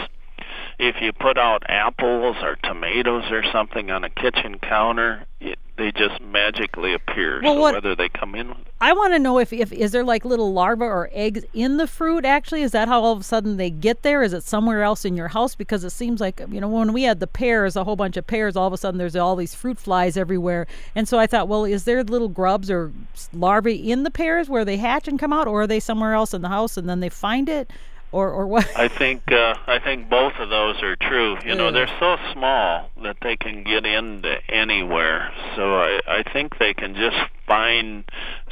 If 0.79 1.01
you 1.01 1.13
put 1.13 1.39
out 1.39 1.63
apples 1.69 2.37
or 2.43 2.57
tomatoes 2.63 3.25
or 3.31 3.43
something 3.51 3.91
on 3.91 4.05
a 4.05 4.11
kitchen 4.11 4.59
counter, 4.59 5.25
it, 5.41 5.59
they 5.77 5.93
just 5.93 6.21
magically 6.21 6.95
appear. 6.95 7.41
Well, 7.43 7.55
so 7.55 7.61
what, 7.61 7.75
whether 7.75 7.95
they 7.95 8.09
come 8.09 8.35
in, 8.35 8.55
I 8.81 8.93
want 8.93 9.13
to 9.15 9.19
know 9.19 9.39
if, 9.39 9.53
if 9.53 9.73
is 9.73 9.93
there 9.93 10.05
like 10.05 10.25
little 10.25 10.53
larvae 10.53 10.85
or 10.85 11.11
eggs 11.13 11.45
in 11.55 11.77
the 11.77 11.87
fruit? 11.87 12.25
Actually, 12.25 12.63
is 12.63 12.73
that 12.73 12.89
how 12.89 13.03
all 13.03 13.13
of 13.13 13.21
a 13.21 13.25
sudden 13.25 13.57
they 13.57 13.71
get 13.71 14.03
there? 14.03 14.23
Is 14.23 14.33
it 14.33 14.43
somewhere 14.43 14.83
else 14.83 15.05
in 15.05 15.17
your 15.17 15.29
house? 15.29 15.55
Because 15.55 15.85
it 15.85 15.91
seems 15.91 16.21
like 16.21 16.41
you 16.51 16.61
know 16.61 16.69
when 16.69 16.93
we 16.93 17.05
had 17.05 17.21
the 17.21 17.27
pears, 17.27 17.77
a 17.77 17.85
whole 17.85 17.97
bunch 17.97 18.17
of 18.17 18.27
pears, 18.27 18.57
all 18.57 18.67
of 18.67 18.73
a 18.73 18.79
sudden 18.79 18.99
there's 18.99 19.17
all 19.17 19.37
these 19.37 19.55
fruit 19.55 19.79
flies 19.79 20.17
everywhere, 20.17 20.67
and 20.95 21.09
so 21.09 21.19
I 21.19 21.27
thought, 21.27 21.49
well, 21.49 21.65
is 21.65 21.85
there 21.85 22.03
little 22.05 22.29
grubs 22.29 22.71
or 22.71 22.93
larvae 23.33 23.91
in 23.91 24.03
the 24.03 24.11
pears 24.11 24.49
where 24.49 24.65
they 24.65 24.77
hatch 24.77 25.09
and 25.09 25.19
come 25.19 25.33
out, 25.33 25.47
or 25.47 25.63
are 25.63 25.67
they 25.67 25.81
somewhere 25.81 26.15
else 26.15 26.35
in 26.35 26.43
the 26.43 26.49
house 26.49 26.77
and 26.77 26.89
then 26.89 27.01
they 27.01 27.09
find 27.11 27.49
it? 27.49 27.71
Or 28.17 28.31
or 28.31 28.47
what? 28.47 28.67
I 28.77 28.89
think 28.89 29.31
uh, 29.31 29.55
I 29.67 29.79
think 29.79 30.09
both 30.09 30.33
of 30.39 30.49
those 30.49 30.83
are 30.83 30.97
true. 30.97 31.37
You 31.45 31.55
know, 31.55 31.71
they're 31.71 31.95
so 32.01 32.17
small 32.33 32.91
that 33.03 33.19
they 33.21 33.37
can 33.37 33.63
get 33.63 33.85
into 33.85 34.37
anywhere. 34.49 35.31
So 35.55 35.75
I 35.77 36.01
I 36.07 36.23
think 36.33 36.59
they 36.59 36.73
can 36.75 36.95
just 36.95 37.17
find 37.47 38.05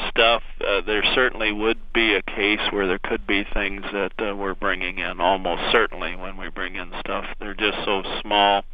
stuff. 0.08 0.42
Uh, 0.60 0.82
there 0.82 1.02
certainly 1.14 1.50
would 1.52 1.78
be 1.92 2.14
a 2.14 2.22
case 2.22 2.60
where 2.70 2.86
there 2.86 2.98
could 3.00 3.26
be 3.26 3.44
things 3.54 3.82
that 3.92 4.12
uh, 4.18 4.36
we're 4.36 4.54
bringing 4.54 4.98
in. 4.98 5.20
Almost 5.20 5.72
certainly 5.72 6.14
when 6.14 6.36
we 6.36 6.48
bring 6.50 6.76
in 6.76 6.92
stuff, 7.00 7.24
they're 7.40 7.54
just 7.54 7.78
so 7.84 8.02
small. 8.20 8.64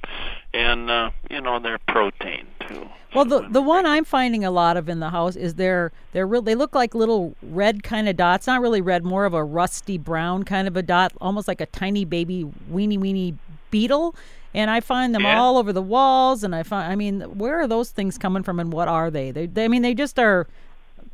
and 0.52 0.90
uh, 0.90 1.10
you 1.30 1.40
know 1.40 1.60
they're 1.60 1.78
protein 1.86 2.46
too. 2.68 2.88
Well, 3.14 3.24
the 3.24 3.40
the 3.48 3.60
one 3.62 3.86
I'm 3.86 4.04
finding 4.04 4.44
a 4.44 4.50
lot 4.50 4.76
of 4.76 4.88
in 4.88 5.00
the 5.00 5.10
house 5.10 5.34
is 5.36 5.54
they're 5.54 5.90
they're 6.12 6.26
real. 6.26 6.42
They 6.42 6.54
look 6.54 6.74
like 6.74 6.94
little 6.94 7.34
red 7.42 7.82
kind 7.82 8.08
of 8.08 8.16
dots. 8.16 8.46
Not 8.46 8.60
really 8.60 8.80
red, 8.80 9.04
more 9.04 9.24
of 9.24 9.34
a 9.34 9.42
rusty 9.42 9.98
brown 9.98 10.44
kind 10.44 10.68
of 10.68 10.76
a 10.76 10.82
dot, 10.82 11.12
almost 11.20 11.48
like 11.48 11.60
a 11.60 11.66
tiny 11.66 12.04
baby 12.04 12.44
weeny 12.68 12.98
weeny 12.98 13.34
beetle. 13.70 14.14
And 14.54 14.70
I 14.70 14.80
find 14.80 15.14
them 15.14 15.22
Yeah. 15.22 15.40
all 15.40 15.58
over 15.58 15.72
the 15.72 15.82
walls. 15.82 16.42
And 16.44 16.54
I 16.54 16.62
find, 16.64 16.90
I 16.92 16.96
mean, 16.96 17.20
where 17.38 17.60
are 17.60 17.66
those 17.68 17.90
things 17.90 18.18
coming 18.18 18.42
from, 18.42 18.58
and 18.60 18.72
what 18.72 18.88
are 18.88 19.10
they? 19.10 19.30
They, 19.30 19.46
they 19.46 19.64
I 19.64 19.68
mean, 19.68 19.82
they 19.82 19.94
just 19.94 20.18
are 20.18 20.46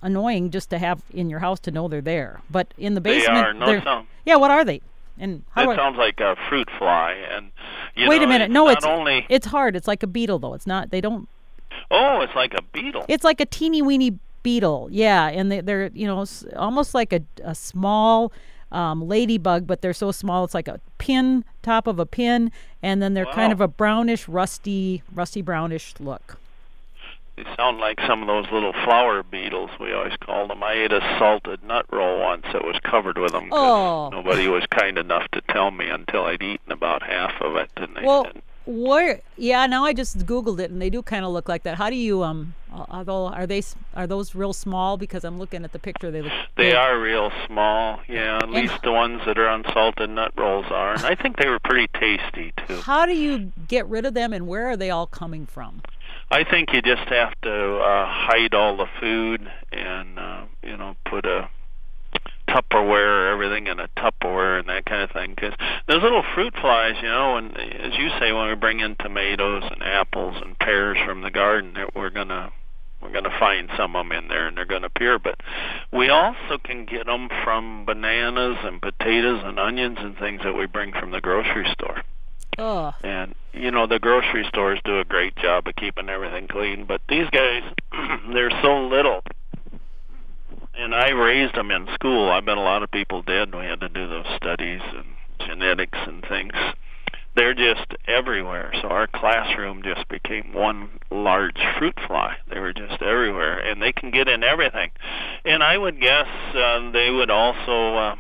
annoying 0.03 0.51
just 0.51 0.71
to 0.71 0.79
have 0.79 1.03
in 1.13 1.31
your 1.31 1.41
house 1.41 1.61
to 1.61 1.71
know 1.71 1.89
they're 1.89 2.01
there. 2.01 2.41
But 2.51 2.73
in 2.79 2.95
the 2.95 3.01
They 3.01 3.19
basement, 3.19 3.47
are 3.47 3.55
no 3.55 3.81
sound. 3.81 4.07
yeah. 4.25 4.37
What 4.37 4.51
are 4.51 4.65
they? 4.65 4.81
And 5.19 5.43
how 5.53 5.63
That 5.63 5.67
do 5.67 5.73
I- 5.73 5.77
sounds 5.77 5.97
like 5.99 6.21
a 6.21 6.37
fruit 6.49 6.69
fly, 6.79 7.13
and 7.31 7.51
you 7.95 8.09
wait 8.09 8.19
know, 8.19 8.25
a 8.25 8.29
minute? 8.29 8.45
It's 8.47 8.53
No, 8.55 8.67
not 8.67 8.77
it's 8.77 8.87
only. 8.87 9.27
it's 9.31 9.47
hard. 9.47 9.75
It's 9.77 9.89
like 9.89 10.03
a 10.03 10.07
beetle, 10.07 10.39
though. 10.39 10.53
It's 10.55 10.67
not. 10.67 10.91
They 10.91 11.01
don't 11.01 11.27
oh, 11.91 12.21
it's 12.21 12.35
like 12.35 12.55
a 12.55 12.63
beetle. 12.63 13.05
It's 13.09 13.25
like 13.25 13.41
a 13.41 13.47
teeny 13.47 13.83
weeny 13.83 14.19
beetle, 14.43 14.89
yeah, 14.91 15.29
and 15.29 15.51
they, 15.51 15.61
they're 15.61 15.91
you 15.93 16.07
know 16.07 16.25
almost 16.57 16.95
like 16.95 17.13
a, 17.13 17.21
a 17.43 17.55
small 17.55 18.33
um, 18.73 19.07
ladybug, 19.07 19.67
but 19.67 19.81
they're 19.81 19.93
so 19.95 20.13
small 20.13 20.45
it's 20.45 20.55
like 20.55 20.69
a 20.69 20.81
pin 20.99 21.45
top 21.63 21.87
of 21.87 21.99
a 21.99 22.07
pin, 22.07 22.51
and 22.83 23.03
then 23.03 23.15
they're 23.15 23.27
kind 23.27 23.53
of 23.53 23.61
a 23.61 23.69
brownish, 23.69 24.29
rusty, 24.29 25.03
rusty 25.15 25.43
brownish 25.43 25.95
look. 25.99 26.39
They 27.37 27.45
sound 27.55 27.79
like 27.79 28.01
some 28.07 28.23
of 28.23 28.29
those 28.29 28.51
little 28.51 28.73
flower 28.85 29.23
beetles 29.23 29.71
we 29.79 29.93
always 29.93 30.17
called 30.21 30.49
them. 30.49 30.63
I 30.63 30.73
ate 30.73 30.93
a 30.93 31.01
salted 31.19 31.63
nut 31.65 31.85
roll 31.93 32.21
once 32.21 32.47
that 32.53 32.65
was 32.65 32.77
covered 32.83 33.19
with 33.19 33.33
them. 33.33 33.51
Oh. 33.53 34.09
Nobody 34.11 34.49
was 34.49 34.65
kind 34.71 34.97
enough 34.97 35.29
to 35.33 35.43
tell 35.43 35.71
me 35.71 35.87
until 35.89 36.25
I'd 36.25 36.43
eaten 36.43 36.73
about 36.73 37.03
half 37.03 37.35
of 37.43 37.57
it, 37.57 37.71
and 37.77 37.95
they 37.95 38.03
Well, 38.03 38.25
said, 38.25 38.43
where? 38.67 39.21
Yeah, 39.37 39.67
now 39.67 39.85
I 39.85 39.93
just 39.93 40.19
googled 40.27 40.61
it, 40.61 40.71
and 40.71 40.81
they 40.83 40.91
do 40.91 41.03
kind 41.03 41.25
of 41.25 41.33
look 41.33 41.49
like 41.49 41.63
that. 41.63 41.77
How 41.79 41.89
do 41.91 41.97
you 41.97 42.23
um? 42.23 42.55
Although 42.91 43.29
are 43.29 43.47
they 43.47 43.59
s- 43.59 43.75
are 43.95 44.07
those 44.07 44.35
real 44.35 44.53
small? 44.53 44.97
Because 44.99 45.25
I'm 45.25 45.39
looking 45.39 45.65
at 45.65 45.73
the 45.73 45.79
picture. 45.79 46.11
They 46.11 46.21
look. 46.23 46.33
They 46.57 46.71
big. 46.71 46.75
are 46.75 46.99
real 47.01 47.31
small, 47.47 48.01
yeah. 48.09 48.39
At 48.43 48.51
least 48.51 48.75
the 48.83 48.93
ones 48.93 49.23
that 49.25 49.39
are 49.39 49.49
on 49.49 49.65
salted 49.73 50.11
nut 50.11 50.33
rolls 50.37 50.67
are, 50.71 50.93
and 50.95 51.05
I 51.07 51.15
think 51.15 51.37
they 51.39 51.49
were 51.49 51.59
pretty 51.61 51.87
tasty 51.99 52.53
too. 52.67 52.77
How 52.83 53.07
do 53.07 53.15
you 53.17 53.53
get 53.69 53.87
rid 53.87 54.05
of 54.05 54.15
them, 54.15 54.33
and 54.33 54.47
where 54.47 54.67
are 54.69 54.77
they 54.77 54.91
all 54.91 55.07
coming 55.07 55.47
from? 55.47 55.83
I 56.31 56.43
think 56.45 56.73
you 56.73 56.83
just 56.83 57.09
have 57.09 57.33
to 57.43 57.77
uh, 57.79 58.07
hide 58.09 58.53
all 58.53 58.77
the 58.77 58.87
food 59.01 59.51
and 59.73 60.19
uh, 60.19 60.43
you 60.63 60.77
know 60.77 60.97
put 61.07 61.25
a 61.25 61.49
Tupperware, 62.49 63.33
everything 63.33 63.67
in 63.67 63.81
a 63.81 63.89
Tupperware 63.97 64.59
and 64.61 64.69
that 64.69 64.87
kind 64.87 65.03
of 65.03 65.11
thing. 65.11 65.35
Because 65.35 65.55
those 65.89 66.03
little 66.03 66.25
fruit 66.35 66.55
flies, 66.61 66.95
you 67.03 67.09
know, 67.09 67.37
and 67.37 67.57
as 67.57 67.95
you 67.99 68.09
say, 68.21 68.33
when 68.33 68.49
we 68.49 68.55
bring 68.55 68.81
in 68.81 68.97
tomatoes 68.97 69.63
and 69.71 69.83
apples 69.83 70.37
and 70.45 70.59
pears 70.59 70.99
from 71.05 71.23
the 71.23 71.31
garden, 71.31 71.75
that 71.75 71.95
we're 71.95 72.11
gonna 72.11 72.51
we're 73.01 73.13
gonna 73.13 73.39
find 73.39 73.69
some 73.77 73.95
of 73.95 74.07
them 74.07 74.13
in 74.13 74.29
there, 74.29 74.47
and 74.47 74.57
they're 74.57 74.65
gonna 74.65 74.87
appear. 74.87 75.19
But 75.19 75.41
we 75.93 76.09
also 76.09 76.59
can 76.63 76.87
get 76.87 77.07
them 77.07 77.29
from 77.45 77.85
bananas 77.85 78.57
and 78.63 78.81
potatoes 78.81 79.43
and 79.45 79.59
onions 79.59 79.99
and 80.01 80.17
things 80.19 80.41
that 80.45 80.55
we 80.55 80.67
bring 80.67 80.93
from 80.93 81.11
the 81.11 81.21
grocery 81.21 81.67
store. 81.73 82.03
Ugh. 82.59 82.95
And 83.03 83.35
you 83.53 83.71
know 83.71 83.87
the 83.87 83.99
grocery 83.99 84.45
stores 84.49 84.81
do 84.85 84.99
a 84.99 85.05
great 85.05 85.37
job 85.37 85.67
of 85.67 85.77
keeping 85.77 86.09
everything 86.09 86.49
clean, 86.49 86.85
but 86.87 87.01
these 87.09 87.29
guys, 87.31 87.63
they're 88.33 88.51
so 88.63 88.87
little. 88.87 89.23
I 91.07 91.11
raised 91.11 91.55
them 91.55 91.71
in 91.71 91.87
school. 91.95 92.29
I 92.31 92.41
bet 92.41 92.57
a 92.57 92.61
lot 92.61 92.83
of 92.83 92.91
people 92.91 93.23
did. 93.23 93.55
We 93.55 93.65
had 93.65 93.79
to 93.79 93.89
do 93.89 94.09
those 94.09 94.27
studies 94.35 94.81
and 94.83 95.07
genetics 95.39 95.97
and 96.05 96.21
things. 96.29 96.53
They're 97.37 97.55
just 97.55 97.95
everywhere. 98.09 98.73
So 98.83 98.89
our 98.89 99.07
classroom 99.07 99.85
just 99.85 100.09
became 100.09 100.53
one 100.53 100.89
large 101.13 101.61
fruit 101.79 101.95
fly. 102.09 102.39
They 102.53 102.59
were 102.59 102.73
just 102.73 103.01
everywhere, 103.01 103.57
and 103.57 103.81
they 103.81 103.93
can 103.93 104.11
get 104.11 104.27
in 104.27 104.43
everything. 104.43 104.91
And 105.45 105.63
I 105.63 105.79
would 105.79 106.01
guess 106.01 106.27
uh, 106.57 106.91
they 106.91 107.11
would 107.11 107.31
also 107.31 107.95
uh, 107.95 108.17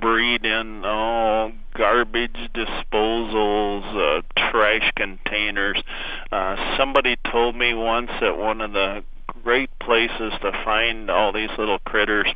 breed 0.00 0.44
in 0.44 0.82
oh 0.84 1.50
garbage 1.76 2.38
disposals, 2.54 3.82
uh, 3.96 4.50
trash 4.52 4.92
containers. 4.94 5.82
Uh, 6.30 6.76
somebody 6.76 7.16
told 7.32 7.56
me 7.56 7.74
once 7.74 8.10
that 8.20 8.38
one 8.38 8.60
of 8.60 8.72
the 8.72 9.02
great 9.48 9.70
places 9.78 10.30
to 10.42 10.52
find 10.62 11.08
all 11.08 11.32
these 11.32 11.48
little 11.56 11.78
critters 11.78 12.26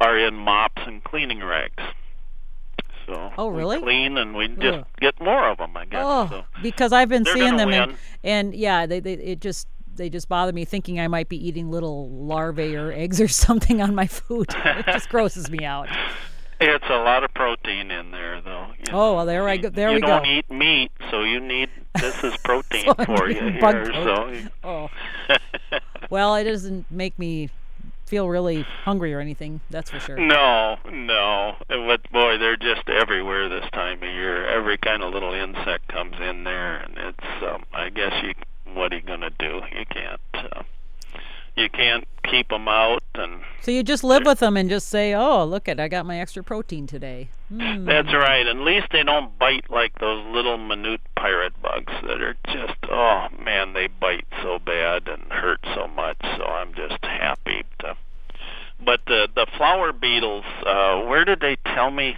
are 0.00 0.18
in 0.18 0.34
mops 0.34 0.82
and 0.84 1.04
cleaning 1.04 1.44
rags. 1.44 1.80
So 3.06 3.32
Oh, 3.38 3.46
really? 3.48 3.76
we 3.78 3.84
clean 3.84 4.18
and 4.18 4.34
we 4.34 4.48
just 4.48 4.78
Ugh. 4.80 4.86
get 5.00 5.20
more 5.20 5.48
of 5.48 5.58
them, 5.58 5.76
I 5.76 5.84
guess. 5.84 6.00
Oh, 6.04 6.26
So. 6.28 6.44
because 6.60 6.92
I've 6.92 7.08
been 7.08 7.24
seeing 7.24 7.56
them, 7.56 7.70
and, 7.70 7.92
win. 7.92 7.98
and 8.24 8.52
yeah, 8.54 8.84
they, 8.86 8.98
they 8.98 9.12
it 9.14 9.40
just 9.40 9.68
they 9.94 10.08
just 10.10 10.28
bother 10.28 10.52
me 10.52 10.64
thinking 10.64 10.98
I 10.98 11.06
might 11.06 11.28
be 11.28 11.36
eating 11.46 11.70
little 11.70 12.08
larvae 12.10 12.74
or 12.74 12.90
eggs 12.92 13.20
or 13.20 13.28
something 13.46 13.80
on 13.80 13.94
my 13.94 14.08
food. 14.08 14.46
it 14.64 14.86
just 14.86 15.08
grosses 15.08 15.48
me 15.52 15.64
out. 15.64 15.88
It's 16.62 16.84
a 16.90 16.98
lot 16.98 17.24
of 17.24 17.32
protein 17.32 17.90
in 17.92 18.10
there, 18.10 18.40
though. 18.42 18.66
you 18.76 18.92
Oh, 18.92 19.14
well, 19.14 19.24
there 19.24 19.48
I 19.48 19.56
go- 19.56 19.70
there 19.70 19.92
we 19.92 20.00
go. 20.00 20.06
you 20.08 20.12
don't 20.12 20.26
eat 20.26 20.50
meat, 20.50 20.90
so 21.12 21.22
you 21.22 21.38
need 21.40 21.70
this 21.94 22.22
is 22.22 22.36
protein 22.44 22.84
So 22.84 23.04
for 23.06 23.30
you 23.30 23.40
here. 23.50 23.60
protein. 23.60 23.92
So 24.04 24.68
Oh, 24.68 24.88
well, 26.10 26.34
it 26.34 26.44
doesn't 26.44 26.90
make 26.90 27.18
me 27.18 27.48
feel 28.06 28.28
really 28.28 28.62
hungry 28.84 29.14
or 29.14 29.20
anything. 29.20 29.60
That's 29.70 29.90
for 29.90 30.00
sure. 30.00 30.18
No, 30.18 30.76
no. 30.90 31.54
But 31.68 32.10
boy, 32.10 32.38
they're 32.38 32.56
just 32.56 32.88
everywhere 32.88 33.48
this 33.48 33.70
time 33.72 34.02
of 34.02 34.08
year. 34.08 34.46
Every 34.46 34.76
kind 34.76 35.02
of 35.02 35.14
little 35.14 35.32
insect 35.32 35.88
comes 35.88 36.16
in 36.20 36.44
there, 36.44 36.78
and 36.78 36.98
it's. 36.98 37.42
Um, 37.42 37.64
I 37.72 37.88
guess 37.88 38.12
you. 38.22 38.34
What 38.74 38.92
are 38.92 38.96
you 38.96 39.02
gonna 39.02 39.30
do? 39.38 39.62
You 39.76 39.86
can't. 39.86 40.20
Uh, 40.34 40.62
you 41.56 41.68
can't 41.68 42.06
keep 42.24 42.48
them 42.48 42.68
out, 42.68 43.02
and 43.14 43.40
So 43.60 43.70
you 43.70 43.82
just 43.82 44.04
live 44.04 44.24
with 44.24 44.38
them 44.38 44.56
and 44.56 44.68
just 44.68 44.88
say, 44.88 45.14
"Oh, 45.14 45.44
look 45.44 45.68
at 45.68 45.80
I 45.80 45.88
got 45.88 46.06
my 46.06 46.20
extra 46.20 46.42
protein 46.42 46.86
today." 46.86 47.28
Hmm. 47.48 47.84
that's 47.84 48.12
right. 48.12 48.46
At 48.46 48.56
least 48.56 48.88
they 48.92 49.02
don't 49.02 49.36
bite 49.38 49.70
like 49.70 49.98
those 49.98 50.24
little 50.26 50.58
minute 50.58 51.00
pirate 51.16 51.60
bugs 51.60 51.92
that 52.02 52.20
are 52.20 52.36
just. 52.46 52.78
Oh 52.90 53.28
man, 53.42 53.72
they 53.72 53.88
bite 53.88 54.26
so 54.42 54.58
bad 54.58 55.08
and 55.08 55.22
hurt 55.30 55.60
so 55.74 55.88
much. 55.88 56.18
So 56.20 56.44
I'm 56.44 56.74
just 56.74 57.02
happy 57.02 57.64
to. 57.80 57.96
But 58.84 59.00
the 59.06 59.28
the 59.34 59.46
flower 59.56 59.92
beetles, 59.92 60.44
uh, 60.64 61.02
where 61.02 61.24
did 61.24 61.40
they 61.40 61.56
tell 61.74 61.90
me? 61.90 62.16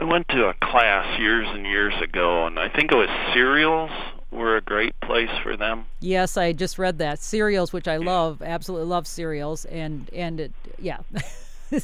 I 0.00 0.04
went 0.04 0.28
to 0.28 0.46
a 0.46 0.54
class 0.54 1.18
years 1.18 1.48
and 1.50 1.66
years 1.66 1.94
ago, 2.00 2.46
and 2.46 2.58
I 2.58 2.68
think 2.68 2.92
it 2.92 2.94
was 2.94 3.08
cereals 3.34 3.90
were 4.30 4.56
a 4.56 4.60
great 4.60 4.98
place 5.00 5.30
for 5.42 5.56
them. 5.56 5.86
Yes, 6.00 6.36
I 6.36 6.52
just 6.52 6.78
read 6.78 6.98
that 6.98 7.18
cereals, 7.20 7.72
which 7.72 7.88
I 7.88 7.96
love, 7.96 8.42
absolutely 8.42 8.86
love 8.88 9.06
cereals, 9.06 9.64
and 9.66 10.10
and 10.12 10.40
it, 10.40 10.52
yeah. 10.78 10.98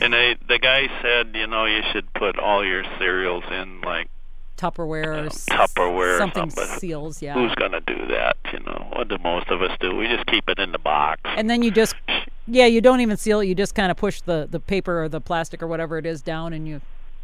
And 0.00 0.12
they, 0.12 0.34
the 0.48 0.58
guy 0.58 0.88
said, 1.02 1.36
you 1.36 1.46
know, 1.46 1.64
you 1.64 1.82
should 1.92 2.12
put 2.14 2.36
all 2.38 2.64
your 2.64 2.82
cereals 2.98 3.44
in 3.50 3.80
like 3.82 4.08
Tupperware, 4.58 5.06
or 5.06 5.14
Um, 5.14 5.26
s- 5.26 5.46
Tupperware 5.48 6.18
something 6.18 6.50
something. 6.50 6.78
seals, 6.78 7.22
yeah. 7.22 7.34
who's 7.34 7.54
to 7.54 7.80
do 7.86 8.06
that? 8.08 8.36
You 8.52 8.58
know, 8.60 8.88
what 8.92 9.06
do 9.08 9.16
most 9.22 9.48
of 9.48 9.62
us 9.62 9.70
do? 9.80 9.94
We 9.94 10.08
just 10.08 10.26
keep 10.26 10.48
it 10.48 10.58
in 10.58 10.72
the 10.72 10.78
box. 10.80 11.20
and 11.24 11.48
then 11.48 11.62
you 11.62 11.70
just, 11.70 11.94
yeah, 12.48 12.66
you 12.66 12.80
don't 12.80 13.00
even 13.00 13.16
seal 13.16 13.38
it. 13.40 13.46
You 13.46 13.54
just 13.54 13.74
kind 13.76 13.90
of 13.92 13.96
push 13.96 14.20
the 14.20 14.48
the 14.50 14.58
paper 14.60 15.02
or 15.04 15.08
the 15.08 15.20
plastic 15.20 15.62
or 15.62 15.68
whatever 15.68 15.96
it 15.96 16.06
is 16.06 16.22
down, 16.22 16.52
and 16.52 16.66
you 16.66 16.80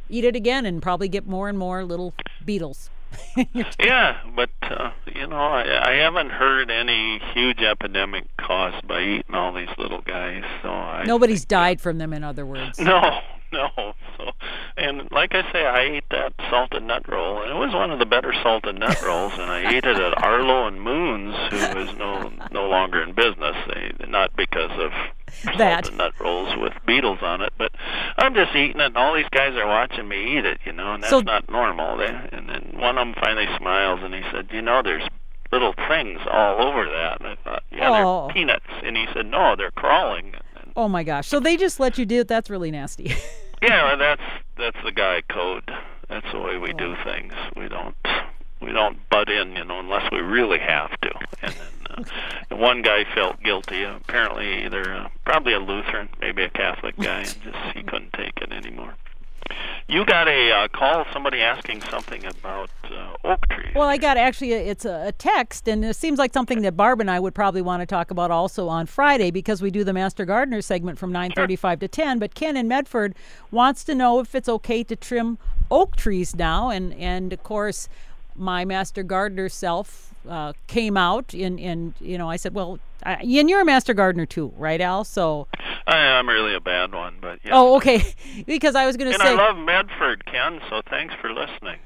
eat 0.09 0.24
it 0.24 0.37
again, 0.37 0.64
and 0.64 0.81
probably 0.81 1.09
get 1.09 1.26
more 1.26 1.48
and 1.48 1.59
more 1.59 1.85
little 1.85 2.14
beetles. 2.44 2.88
Yeah, 3.79 4.16
but 4.35 4.51
uh, 4.62 4.90
you 5.14 5.27
know, 5.27 5.37
I, 5.37 5.90
I 5.90 5.95
haven't 5.97 6.31
heard 6.31 6.71
any 6.71 7.21
huge 7.35 7.61
epidemic 7.61 8.25
caused 8.38 8.87
by 8.88 9.01
eating 9.03 9.35
all 9.35 9.53
these 9.53 9.69
little 9.79 10.01
guys. 10.03 10.42
So 10.62 10.69
I 10.71 11.05
Nobody's 11.05 11.45
died 11.45 11.81
from 11.81 11.99
them, 11.99 12.12
in 12.12 12.25
other 12.25 12.47
words. 12.47 12.79
No, 12.81 13.21
no. 13.53 13.69
So, 14.16 14.31
and 14.79 15.11
like 15.12 15.35
I 15.35 15.51
say, 15.53 15.66
I 15.66 15.81
ate 15.83 16.05
that 16.11 16.33
salted 16.51 16.83
nut 16.83 17.07
roll, 17.09 17.42
and 17.42 17.51
it 17.51 17.55
was 17.55 17.73
one 17.75 17.90
of 17.90 17.99
the 17.99 18.07
better 18.07 18.33
salted 18.42 18.79
nut 18.79 19.01
rolls. 19.03 19.33
And 19.35 19.42
I 19.51 19.71
ate 19.75 19.85
it 19.85 19.97
at 19.97 20.23
Arlo 20.25 20.66
and 20.66 20.81
Moon's, 20.81 21.35
who 21.51 21.57
is 21.81 21.95
no 21.97 22.33
no 22.51 22.69
longer 22.69 23.03
in 23.03 23.12
business. 23.12 23.57
They 23.69 23.92
not 24.09 24.35
because 24.37 24.71
of 24.79 24.90
That. 25.59 25.85
salted 25.85 25.99
nut 25.99 26.12
rolls 26.19 26.57
with 26.57 26.73
beetles 26.87 27.19
on 27.23 27.40
it, 27.42 27.53
but 27.59 27.73
I'm 28.19 28.35
just 28.35 28.55
eating 28.57 28.81
it, 28.81 28.87
and 28.87 28.97
all 28.97 29.14
these 29.14 29.29
guys 29.31 29.55
are 29.55 29.66
watching 29.66 30.09
me 30.09 30.38
eat 30.38 30.45
it. 30.47 30.59
You 30.64 30.73
know, 30.73 30.95
and 30.95 31.03
that's 31.03 31.11
So- 31.11 31.21
not 31.21 31.49
normal. 31.51 31.99
They, 31.99 32.07
and 32.33 32.46
one 32.77 32.99
of 32.99 33.07
them 33.07 33.15
finally 33.21 33.47
smiles, 33.59 34.01
and 34.03 34.15
he 34.15 34.23
said, 34.33 34.49
"You 34.53 34.62
know, 34.62 34.83
there's." 34.83 35.07
Little 35.53 35.75
things 35.89 36.19
all 36.29 36.61
over 36.61 36.85
that, 36.87 37.21
and 37.21 37.29
I 37.29 37.37
thought, 37.45 37.62
yeah, 37.71 37.89
Oh. 38.05 38.27
they're 38.27 38.35
peanuts. 38.35 38.67
And 38.83 38.97
he 38.97 39.07
said, 39.15 39.27
no, 39.27 39.55
they're 39.55 39.71
crawling. 39.71 40.35
And 40.57 40.73
Oh 40.75 40.89
my 40.89 41.05
gosh! 41.05 41.29
So 41.29 41.39
they 41.39 41.57
just 41.57 41.79
let 41.79 41.99
you 41.99 42.05
do 42.05 42.19
it. 42.23 42.29
That's 42.29 42.51
really 42.51 42.71
nasty. 42.73 43.15
Yeah, 43.62 43.95
that's 43.95 44.21
that's 44.59 44.77
the 44.85 44.91
guy 44.93 45.23
code. 45.31 45.71
That's 46.09 46.27
the 46.33 46.41
way 46.41 46.59
we 46.59 46.73
do 46.75 46.95
things. 47.05 47.33
We 47.57 47.69
don't 47.69 47.95
we 48.61 48.73
don't 48.73 48.99
butt 49.09 49.31
in, 49.31 49.55
you 49.55 49.65
know, 49.65 49.79
unless 49.79 50.11
we 50.11 50.19
really 50.19 50.59
have 50.59 50.91
to. 51.03 51.11
And 51.43 51.55
then 51.55 52.07
uh, 52.53 52.57
one 52.57 52.83
guy 52.83 53.05
felt 53.15 53.41
guilty. 53.43 53.85
Apparently, 53.85 54.65
either 54.65 54.93
uh, 54.95 55.09
probably 55.25 55.55
a 55.55 55.61
Lutheran, 55.61 56.09
maybe 56.21 56.43
a 56.43 56.51
Catholic 56.51 56.97
guy, 56.99 57.21
and 57.21 57.43
just 57.45 57.57
he 57.77 57.83
couldn't 57.85 58.12
take 58.15 58.33
it 58.43 58.53
anymore. 58.53 58.95
You 59.89 60.05
got 60.05 60.27
a 60.27 60.51
uh, 60.51 60.69
call, 60.69 61.05
somebody 61.13 61.41
asking 61.41 61.83
something 61.83 62.25
about 62.27 62.71
uh, 62.85 63.15
oak 63.25 63.49
trees. 63.49 63.73
Well, 63.75 63.89
I 63.89 63.99
got 63.99 64.17
actually 64.17 64.53
a, 64.53 64.59
it's 64.59 64.85
a, 64.85 65.09
a, 65.09 65.13
text, 65.13 65.69
and 65.69 65.85
it 65.85 65.95
seems 65.95 66.19
like 66.19 66.33
something 66.33 66.63
that 66.63 66.77
Barb 66.77 67.01
and 67.01 67.11
I 67.11 67.21
would 67.21 67.35
probably 67.35 67.63
want 67.63 67.83
to 67.83 67.87
talk 67.87 68.11
about 68.11 68.33
also 68.33 68.69
on 68.69 68.87
Friday 68.87 69.31
because 69.31 69.63
we 69.63 69.71
do 69.71 69.85
the 69.85 69.93
Master 69.93 70.25
Gardener 70.25 70.61
segment 70.61 70.99
from 70.99 71.13
9:35 71.13 71.61
sure. 71.61 71.77
to 71.77 71.89
10. 71.89 72.19
But 72.19 72.35
Ken 72.35 72.57
in 72.57 72.67
Medford 72.67 73.15
wants 73.51 73.85
to 73.85 73.95
know 73.95 74.19
if 74.19 74.35
it's 74.35 74.49
okay 74.49 74.83
to 74.83 74.97
trim 74.97 75.39
oak 75.71 75.95
trees 75.95 76.35
now, 76.35 76.71
and 76.71 76.93
and 76.95 77.33
of 77.33 77.43
course, 77.45 77.89
my 78.35 78.65
Master 78.65 79.03
Gardener 79.03 79.49
self 79.49 80.15
uh, 80.29 80.53
came 80.67 80.97
out 80.97 81.33
and 81.33 81.61
and 81.61 81.95
you 82.01 82.19
know 82.19 82.29
I 82.29 82.37
said, 82.37 82.55
well, 82.55 82.79
I, 83.05 83.15
and 83.15 83.49
you're 83.49 83.61
a 83.61 83.65
master 83.65 83.95
gardener 83.95 84.27
too, 84.27 84.53
right, 84.57 84.81
Al? 84.81 85.05
So 85.05 85.47
I 85.87 85.99
am 85.99 86.29
really 86.29 86.55
a 86.55 86.61
bad 86.61 86.92
one, 86.92 87.16
but 87.20 87.40
yeah. 87.44 87.53
Oh, 87.55 87.77
okay. 87.77 88.14
because 88.46 88.75
I 88.75 88.87
was 88.87 88.96
going 88.96 89.12
to 89.12 89.18
say, 89.18 89.31
and 89.31 89.40
I 89.40 89.51
love 89.51 89.57
Medford, 89.57 90.27
Ken. 90.27 90.61
So 90.68 90.83
thanks 90.88 91.14
for 91.20 91.33
listening. 91.33 91.79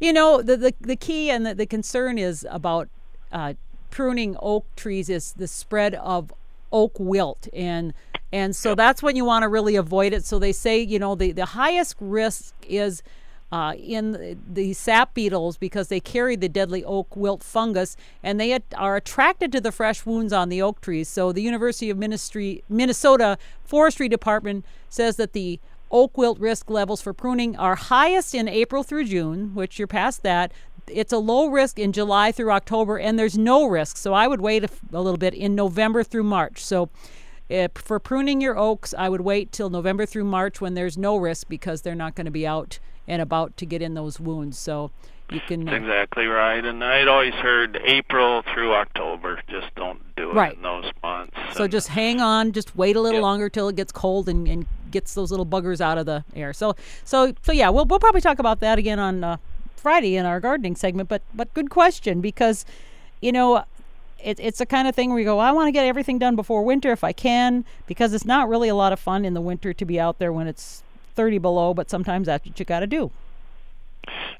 You 0.00 0.12
know, 0.12 0.42
the 0.42 0.56
the, 0.56 0.74
the 0.80 0.96
key 0.96 1.30
and 1.30 1.46
the, 1.46 1.54
the 1.54 1.66
concern 1.66 2.18
is 2.18 2.46
about 2.50 2.88
uh, 3.32 3.54
pruning 3.90 4.36
oak 4.40 4.64
trees 4.76 5.08
is 5.08 5.32
the 5.34 5.48
spread 5.48 5.94
of 5.94 6.32
oak 6.70 6.92
wilt 6.98 7.48
and 7.54 7.94
and 8.32 8.54
so 8.54 8.74
that's 8.74 9.02
when 9.02 9.16
you 9.16 9.24
want 9.24 9.42
to 9.42 9.48
really 9.48 9.76
avoid 9.76 10.12
it. 10.12 10.24
So 10.24 10.38
they 10.38 10.52
say, 10.52 10.80
you 10.80 10.98
know, 10.98 11.14
the, 11.14 11.32
the 11.32 11.46
highest 11.46 11.96
risk 11.98 12.54
is 12.68 13.02
uh, 13.50 13.74
in 13.78 14.38
the 14.50 14.72
sap 14.72 15.14
beetles 15.14 15.56
because 15.56 15.88
they 15.88 16.00
carry 16.00 16.36
the 16.36 16.48
deadly 16.48 16.84
oak 16.84 17.16
wilt 17.16 17.42
fungus 17.42 17.96
and 18.22 18.38
they 18.38 18.58
are 18.76 18.96
attracted 18.96 19.50
to 19.52 19.60
the 19.60 19.72
fresh 19.72 20.04
wounds 20.04 20.32
on 20.32 20.48
the 20.48 20.60
oak 20.60 20.80
trees. 20.80 21.08
So 21.08 21.32
the 21.32 21.42
University 21.42 21.90
of 21.90 21.98
Minnesota 21.98 23.38
Forestry 23.64 24.08
Department 24.08 24.64
says 24.88 25.16
that 25.16 25.32
the 25.32 25.60
oak 25.90 26.18
wilt 26.18 26.38
risk 26.38 26.68
levels 26.68 27.00
for 27.00 27.12
pruning 27.12 27.56
are 27.56 27.74
highest 27.74 28.34
in 28.34 28.48
April 28.48 28.82
through 28.82 29.04
June, 29.04 29.54
which 29.54 29.78
you're 29.78 29.88
past 29.88 30.22
that. 30.22 30.52
It's 30.86 31.12
a 31.12 31.18
low 31.18 31.48
risk 31.48 31.78
in 31.78 31.92
July 31.92 32.32
through 32.32 32.50
October, 32.50 32.98
and 32.98 33.18
there's 33.18 33.36
no 33.36 33.66
risk. 33.66 33.96
So 33.96 34.14
I 34.14 34.26
would 34.26 34.40
wait 34.40 34.64
a, 34.64 34.70
little 34.92 35.18
bit 35.18 35.34
in 35.34 35.54
November 35.54 36.02
through 36.02 36.24
March. 36.24 36.64
So 36.64 36.88
if, 37.48 37.72
for 37.74 37.98
pruning 37.98 38.40
your 38.40 38.58
oaks, 38.58 38.94
I 38.96 39.08
would 39.08 39.20
wait 39.20 39.52
till 39.52 39.70
November 39.70 40.06
through 40.06 40.24
March 40.24 40.60
when 40.60 40.74
there's 40.74 40.96
no 40.96 41.16
risk 41.16 41.48
because 41.48 41.82
they're 41.82 41.94
not 41.94 42.14
going 42.14 42.26
to 42.26 42.30
be 42.30 42.46
out 42.46 42.78
and 43.08 43.20
about 43.20 43.56
to 43.56 43.66
get 43.66 43.82
in 43.82 43.94
those 43.94 44.20
wounds. 44.20 44.58
So 44.58 44.92
you 45.30 45.40
can 45.40 45.68
uh, 45.68 45.72
exactly 45.72 46.26
right. 46.26 46.64
And 46.64 46.84
I'd 46.84 47.08
always 47.08 47.34
heard 47.34 47.80
April 47.84 48.42
through 48.54 48.74
October. 48.74 49.40
Just 49.48 49.74
don't 49.74 50.00
do 50.16 50.30
it 50.30 50.34
right. 50.34 50.54
in 50.54 50.62
those 50.62 50.90
months. 51.02 51.36
So 51.54 51.64
and, 51.64 51.72
just 51.72 51.88
hang 51.88 52.20
on. 52.20 52.52
Just 52.52 52.76
wait 52.76 52.94
a 52.94 53.00
little 53.00 53.18
yep. 53.18 53.22
longer 53.22 53.48
till 53.48 53.68
it 53.68 53.76
gets 53.76 53.90
cold 53.90 54.28
and, 54.28 54.46
and 54.46 54.66
gets 54.90 55.14
those 55.14 55.30
little 55.30 55.46
buggers 55.46 55.80
out 55.80 55.98
of 55.98 56.06
the 56.06 56.24
air. 56.36 56.52
So 56.52 56.76
so 57.04 57.34
so 57.42 57.52
yeah, 57.52 57.70
we'll 57.70 57.86
we'll 57.86 57.98
probably 57.98 58.20
talk 58.20 58.38
about 58.38 58.60
that 58.60 58.78
again 58.78 58.98
on 58.98 59.24
uh, 59.24 59.36
Friday 59.76 60.16
in 60.16 60.26
our 60.26 60.38
gardening 60.38 60.76
segment. 60.76 61.08
But 61.08 61.22
but 61.34 61.52
good 61.54 61.70
question 61.70 62.20
because 62.20 62.64
you 63.20 63.32
know 63.32 63.64
it, 64.22 64.40
it's 64.40 64.58
the 64.58 64.66
kind 64.66 64.88
of 64.88 64.94
thing 64.94 65.10
where 65.10 65.18
you 65.18 65.24
go, 65.24 65.38
I 65.38 65.52
want 65.52 65.68
to 65.68 65.72
get 65.72 65.84
everything 65.84 66.18
done 66.18 66.36
before 66.36 66.64
winter 66.64 66.90
if 66.90 67.04
I 67.04 67.12
can, 67.12 67.64
because 67.86 68.12
it's 68.12 68.24
not 68.24 68.48
really 68.48 68.68
a 68.68 68.74
lot 68.74 68.92
of 68.92 68.98
fun 68.98 69.24
in 69.24 69.34
the 69.34 69.40
winter 69.40 69.72
to 69.72 69.84
be 69.84 70.00
out 70.00 70.18
there 70.18 70.32
when 70.32 70.48
it's 70.48 70.82
30 71.18 71.38
below, 71.38 71.74
but 71.74 71.90
sometimes 71.90 72.26
that's 72.28 72.46
what 72.46 72.60
you 72.60 72.64
got 72.64 72.80
to 72.80 72.86
do. 72.86 73.10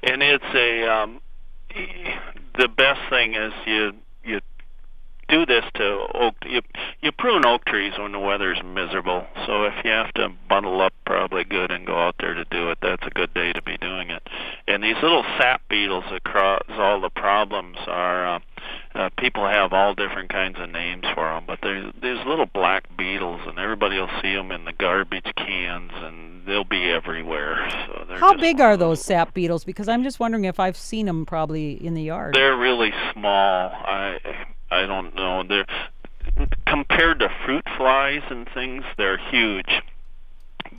And 0.01 0.23
it's 0.23 0.55
a 0.55 0.87
um, 0.87 1.19
the 2.57 2.69
best 2.69 3.01
thing 3.09 3.35
is 3.35 3.51
you 3.67 3.91
you 4.23 4.39
do 5.27 5.45
this 5.45 5.65
to 5.75 6.07
oak 6.13 6.35
you 6.45 6.61
you 7.01 7.11
prune 7.11 7.45
oak 7.45 7.65
trees 7.65 7.91
when 7.99 8.13
the 8.13 8.19
weather's 8.19 8.61
miserable. 8.63 9.27
So 9.45 9.65
if 9.65 9.73
you 9.83 9.91
have 9.91 10.13
to 10.13 10.29
bundle 10.47 10.79
up 10.79 10.93
probably 11.05 11.43
good 11.43 11.69
and 11.69 11.85
go 11.85 11.97
out 11.97 12.15
there 12.17 12.33
to 12.33 12.45
do 12.45 12.69
it, 12.71 12.77
that's 12.81 13.05
a 13.05 13.09
good 13.09 13.33
day 13.33 13.51
to 13.51 13.61
be 13.61 13.77
doing 13.77 14.09
it. 14.09 14.23
And 14.65 14.81
these 14.81 14.95
little 15.03 15.23
sap 15.37 15.61
beetles 15.67 16.05
cause 16.23 16.63
all 16.69 17.01
the 17.01 17.09
problems 17.09 17.75
are 17.87 18.35
uh, 18.35 18.39
uh, 18.99 19.09
people 19.17 19.47
have 19.47 19.71
all 19.71 19.93
different 19.93 20.29
kinds 20.29 20.57
of 20.59 20.69
names 20.69 21.05
for 21.15 21.23
them, 21.23 21.43
but 21.47 21.59
they're 21.61 21.91
these 22.01 22.25
little 22.25 22.45
black 22.45 22.85
beetles, 22.97 23.39
and 23.47 23.57
everybody 23.57 23.97
will 23.97 24.09
see 24.21 24.33
them 24.33 24.51
in 24.51 24.65
the 24.65 24.73
garbage 24.73 25.31
cans, 25.37 25.91
and 25.95 26.45
they'll 26.45 26.65
be 26.65 26.91
everywhere. 26.91 27.65
So 27.87 28.05
how 28.17 28.35
big 28.35 28.59
are 28.59 28.75
those 28.75 29.01
sap 29.01 29.33
beetles? 29.33 29.63
Because 29.63 29.87
I'm 29.87 30.03
just 30.03 30.19
wondering 30.19 30.43
if 30.43 30.59
I've 30.59 30.75
seen 30.75 31.05
them 31.05 31.25
probably 31.25 31.73
in 31.85 31.93
the 31.93 32.03
yard. 32.03 32.35
They're 32.35 32.57
really 32.57 32.91
small. 33.13 33.71
I 33.71 34.19
I 34.69 34.85
don't 34.85 35.15
know. 35.15 35.43
They're 35.47 35.65
compared 36.67 37.19
to 37.19 37.29
fruit 37.45 37.65
flies 37.77 38.21
and 38.29 38.49
things, 38.53 38.83
they're 38.97 39.17
huge 39.31 39.81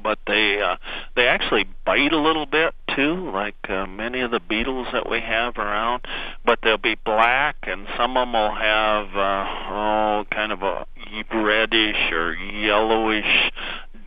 but 0.03 0.19
they 0.27 0.61
uh, 0.61 0.77
they 1.15 1.27
actually 1.27 1.65
bite 1.85 2.13
a 2.13 2.19
little 2.19 2.47
bit 2.47 2.75
too, 3.01 3.31
like 3.31 3.57
uh, 3.69 3.87
many 3.87 4.21
of 4.21 4.31
the 4.31 4.41
beetles 4.41 4.87
that 4.93 5.09
we 5.09 5.21
have 5.21 5.57
around. 5.57 6.05
But 6.45 6.59
they'll 6.63 6.77
be 6.77 6.97
black, 6.97 7.57
and 7.63 7.87
some 7.97 8.17
of 8.17 8.27
them 8.27 8.33
will 8.35 8.55
have 8.55 9.17
uh, 9.17 9.47
oh, 9.71 10.27
kind 10.31 10.53
of 10.53 10.63
a 10.63 10.87
reddish 11.33 12.13
or 12.13 12.35
yellowish 12.35 13.53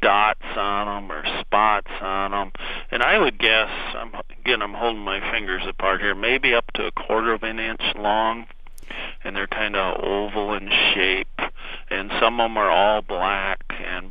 dots 0.01 0.43
on 0.57 1.07
them 1.07 1.11
or 1.11 1.23
spots 1.41 1.91
on 2.01 2.31
them. 2.31 2.51
And 2.91 3.01
I 3.01 3.17
would 3.17 3.39
guess, 3.39 3.69
I'm, 3.95 4.13
again, 4.41 4.61
I'm 4.61 4.73
holding 4.73 5.01
my 5.01 5.19
fingers 5.31 5.63
apart 5.67 6.01
here, 6.01 6.13
maybe 6.13 6.53
up 6.53 6.71
to 6.73 6.85
a 6.85 6.91
quarter 6.91 7.33
of 7.33 7.43
an 7.43 7.59
inch 7.59 7.81
long 7.95 8.45
and 9.23 9.35
they're 9.35 9.47
kind 9.47 9.75
of 9.75 10.03
oval 10.03 10.53
in 10.53 10.69
shape 10.93 11.39
and 11.89 12.11
some 12.19 12.39
of 12.39 12.45
them 12.45 12.57
are 12.57 12.69
all 12.69 13.01
black 13.01 13.62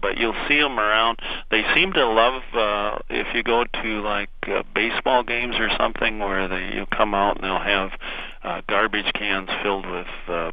but 0.03 0.19
you'll 0.19 0.37
see 0.49 0.61
them 0.61 0.79
around 0.79 1.19
they 1.51 1.63
seem 1.75 1.93
to 1.93 2.07
love 2.07 2.43
uh 2.55 2.99
if 3.09 3.29
you 3.35 3.43
go 3.43 3.65
to 3.65 4.03
like 4.03 4.31
uh, 4.49 4.63
baseball 4.75 5.23
games 5.23 5.55
or 5.59 5.71
something 5.79 6.19
where 6.19 6.49
they 6.49 6.75
you 6.75 6.85
come 6.87 7.15
out 7.15 7.37
and 7.37 7.45
they'll 7.45 7.59
have 7.59 7.91
uh 8.43 8.61
garbage 8.69 9.11
cans 9.15 9.49
filled 9.63 9.87
with 9.87 10.07
uh 10.29 10.51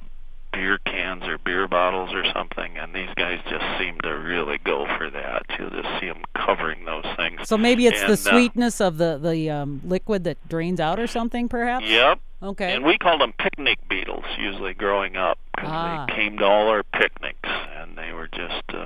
beer 0.52 0.78
cans 0.80 1.24
or 1.24 1.38
beer 1.38 1.68
bottles 1.68 2.10
or 2.14 2.24
something, 2.34 2.78
and 2.78 2.94
these 2.94 3.10
guys 3.16 3.40
just 3.50 3.64
seem 3.78 4.00
to 4.02 4.10
really 4.10 4.58
go 4.64 4.86
for 4.98 5.10
that. 5.10 5.44
You 5.58 5.70
just 5.70 6.00
see 6.00 6.08
them 6.08 6.24
covering 6.36 6.86
those 6.86 7.06
things. 7.18 7.48
So 7.48 7.58
maybe 7.58 7.86
it's 7.86 8.02
and, 8.02 8.10
the 8.10 8.14
uh, 8.14 8.32
sweetness 8.34 8.82
uh, 8.82 8.86
of 8.86 8.98
the 8.98 9.20
the 9.22 9.50
um, 9.50 9.82
liquid 9.86 10.24
that 10.24 10.38
drains 10.48 10.80
out 10.80 11.00
or 11.00 11.08
something, 11.08 11.50
perhaps. 11.50 11.86
Yep, 11.86 12.20
Okay. 12.42 12.74
And 12.74 12.86
we 12.86 12.98
called 12.98 13.22
them 13.22 13.34
picnic 13.38 13.80
beetles 13.90 14.24
usually 14.38 14.74
growing 14.74 15.18
up 15.18 15.38
because 15.56 15.70
ah. 15.72 16.06
they 16.08 16.16
came 16.16 16.38
to 16.38 16.46
all 16.46 16.70
our 16.70 16.84
picnics 16.84 17.50
and 17.76 17.98
they 17.98 18.14
were 18.14 18.28
just 18.28 18.64
uh, 18.70 18.86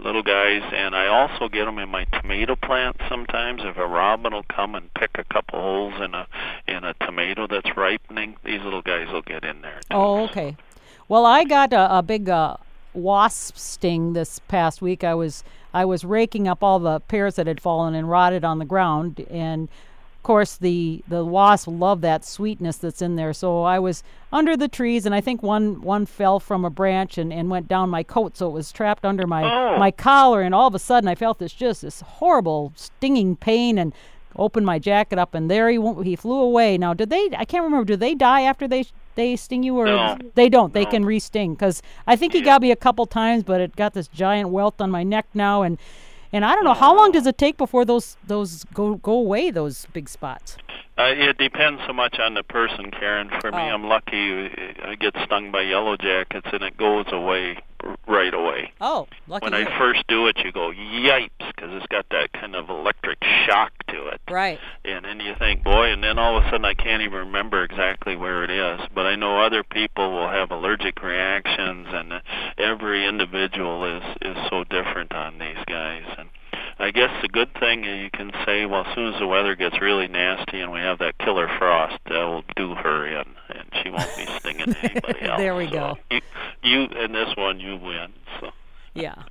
little 0.00 0.22
guys. 0.22 0.62
And 0.74 0.94
I 0.94 1.06
also 1.06 1.48
get 1.48 1.64
them 1.64 1.78
in 1.78 1.88
my 1.88 2.04
tomato 2.04 2.56
plants 2.56 3.00
sometimes. 3.08 3.62
If 3.64 3.76
a 3.76 3.86
robin 3.86 4.32
will 4.32 4.44
come 4.44 4.74
and 4.74 4.92
pick 4.94 5.10
a 5.14 5.24
couple 5.24 5.60
holes 5.60 5.94
in 6.00 6.14
a 6.14 6.26
in 6.66 6.84
a 6.84 6.94
tomato 6.94 7.46
that's 7.46 7.76
ripening, 7.76 8.36
these 8.44 8.60
little 8.62 8.82
guys 8.82 9.08
will 9.12 9.22
get 9.22 9.44
in 9.44 9.62
there. 9.62 9.80
Too. 9.90 9.96
Oh, 9.96 10.24
okay. 10.24 10.56
Well, 11.08 11.24
I 11.24 11.44
got 11.44 11.72
a, 11.72 11.98
a 11.98 12.02
big 12.02 12.28
uh, 12.28 12.56
wasp 12.92 13.56
sting 13.56 14.12
this 14.12 14.40
past 14.40 14.82
week. 14.82 15.04
I 15.04 15.14
was 15.14 15.44
I 15.72 15.84
was 15.84 16.04
raking 16.04 16.48
up 16.48 16.62
all 16.62 16.78
the 16.78 17.00
pears 17.00 17.36
that 17.36 17.46
had 17.46 17.60
fallen 17.60 17.94
and 17.94 18.10
rotted 18.10 18.44
on 18.44 18.58
the 18.58 18.64
ground 18.64 19.24
and 19.30 19.68
course, 20.22 20.56
the 20.56 21.02
the 21.08 21.24
wasp 21.24 21.68
love 21.70 22.00
that 22.02 22.24
sweetness 22.24 22.76
that's 22.78 23.02
in 23.02 23.16
there. 23.16 23.32
So 23.32 23.62
I 23.62 23.78
was 23.78 24.02
under 24.32 24.56
the 24.56 24.68
trees, 24.68 25.06
and 25.06 25.14
I 25.14 25.20
think 25.20 25.42
one 25.42 25.80
one 25.82 26.06
fell 26.06 26.40
from 26.40 26.64
a 26.64 26.70
branch 26.70 27.18
and, 27.18 27.32
and 27.32 27.50
went 27.50 27.68
down 27.68 27.90
my 27.90 28.02
coat, 28.02 28.36
so 28.36 28.48
it 28.48 28.52
was 28.52 28.72
trapped 28.72 29.04
under 29.04 29.26
my 29.26 29.44
oh. 29.44 29.78
my 29.78 29.90
collar. 29.90 30.42
And 30.42 30.54
all 30.54 30.66
of 30.66 30.74
a 30.74 30.78
sudden, 30.78 31.08
I 31.08 31.14
felt 31.14 31.38
this 31.38 31.52
just 31.52 31.82
this 31.82 32.00
horrible 32.00 32.72
stinging 32.76 33.36
pain, 33.36 33.78
and 33.78 33.92
opened 34.36 34.66
my 34.66 34.78
jacket 34.78 35.18
up, 35.18 35.34
and 35.34 35.50
there 35.50 35.68
he 35.68 35.78
went, 35.78 36.04
he 36.06 36.16
flew 36.16 36.40
away. 36.40 36.78
Now, 36.78 36.94
did 36.94 37.10
they? 37.10 37.30
I 37.36 37.44
can't 37.44 37.64
remember. 37.64 37.84
Do 37.84 37.96
they 37.96 38.14
die 38.14 38.42
after 38.42 38.68
they 38.68 38.86
they 39.14 39.36
sting 39.36 39.62
you, 39.62 39.76
or 39.76 39.86
no. 39.86 40.18
they 40.34 40.48
don't? 40.48 40.74
No. 40.74 40.80
They 40.80 40.86
can 40.86 41.04
re-sting 41.04 41.54
because 41.54 41.82
I 42.06 42.16
think 42.16 42.32
he 42.32 42.40
got 42.40 42.62
me 42.62 42.70
a 42.70 42.76
couple 42.76 43.06
times, 43.06 43.42
but 43.42 43.60
it 43.60 43.76
got 43.76 43.94
this 43.94 44.08
giant 44.08 44.50
welt 44.50 44.80
on 44.80 44.90
my 44.90 45.02
neck 45.02 45.26
now, 45.34 45.62
and 45.62 45.78
and 46.32 46.44
I 46.44 46.54
don't 46.54 46.64
know 46.64 46.74
how 46.74 46.94
long 46.96 47.12
does 47.12 47.26
it 47.26 47.38
take 47.38 47.56
before 47.56 47.84
those 47.84 48.16
those 48.26 48.64
go 48.74 48.96
go 48.96 49.12
away 49.12 49.50
those 49.50 49.86
big 49.92 50.08
spots. 50.08 50.56
Uh, 50.98 51.14
it 51.14 51.38
depends 51.38 51.80
so 51.86 51.92
much 51.92 52.18
on 52.18 52.34
the 52.34 52.42
person, 52.42 52.90
Karen. 52.90 53.30
For 53.40 53.52
me, 53.52 53.58
oh. 53.58 53.74
I'm 53.74 53.84
lucky. 53.84 54.50
I 54.82 54.96
get 54.98 55.14
stung 55.24 55.52
by 55.52 55.62
yellow 55.62 55.96
jackets, 55.96 56.48
and 56.52 56.62
it 56.62 56.76
goes 56.76 57.06
away 57.12 57.58
right 58.08 58.34
away. 58.34 58.72
Oh, 58.80 59.06
lucky 59.28 59.44
When 59.44 59.52
you. 59.52 59.68
I 59.68 59.78
first 59.78 60.04
do 60.08 60.26
it, 60.26 60.38
you 60.44 60.50
go 60.50 60.72
yipes 60.72 61.30
because 61.38 61.70
it's 61.72 61.86
got 61.86 62.06
that 62.10 62.32
kind 62.32 62.56
of 62.56 62.68
electric 62.68 63.22
shock 63.46 63.72
to 63.88 64.08
it. 64.08 64.20
Right. 64.28 64.58
And 64.84 65.04
then 65.04 65.20
you 65.20 65.34
think, 65.38 65.62
boy, 65.62 65.92
and 65.92 66.02
then 66.02 66.18
all 66.18 66.36
of 66.36 66.44
a 66.44 66.50
sudden 66.50 66.64
I 66.64 66.74
can't 66.74 67.02
even 67.02 67.18
remember 67.18 67.62
exactly 67.62 68.16
where 68.16 68.42
it 68.42 68.50
is. 68.50 68.80
But 68.94 69.06
I 69.06 69.14
know 69.14 69.40
other 69.40 69.62
people 69.62 70.10
will 70.10 70.28
have 70.28 70.50
allergic 70.50 71.02
reactions, 71.02 71.86
and 71.90 72.12
every 72.58 73.06
individual 73.06 73.84
is 73.84 74.02
is 74.22 74.36
so 74.50 74.64
different 74.64 75.12
on 75.12 75.38
these 75.38 75.62
guys. 75.66 76.04
And 76.18 76.28
I 76.80 76.90
guess 76.92 77.10
the 77.22 77.28
good 77.28 77.52
thing 77.54 77.82
you 77.84 78.08
can 78.12 78.30
say, 78.46 78.64
well, 78.64 78.84
as 78.86 78.94
soon 78.94 79.12
as 79.12 79.18
the 79.18 79.26
weather 79.26 79.56
gets 79.56 79.80
really 79.80 80.06
nasty 80.06 80.60
and 80.60 80.70
we 80.70 80.78
have 80.78 80.98
that 81.00 81.18
killer 81.18 81.48
frost, 81.58 81.98
uh, 82.06 82.12
that 82.12 82.24
will 82.24 82.44
do 82.54 82.74
her 82.74 83.06
in, 83.06 83.24
and 83.48 83.68
she 83.82 83.90
won't 83.90 84.16
be 84.16 84.26
stinging 84.38 84.76
anybody 84.82 85.22
else. 85.22 85.38
there 85.38 85.56
we 85.56 85.66
so 85.66 85.72
go. 85.72 85.98
You, 86.10 86.20
you, 86.62 86.82
in 86.84 87.12
this 87.12 87.34
one, 87.36 87.58
you 87.58 87.76
win. 87.76 88.12
So. 88.40 88.50
Yeah. 88.94 89.22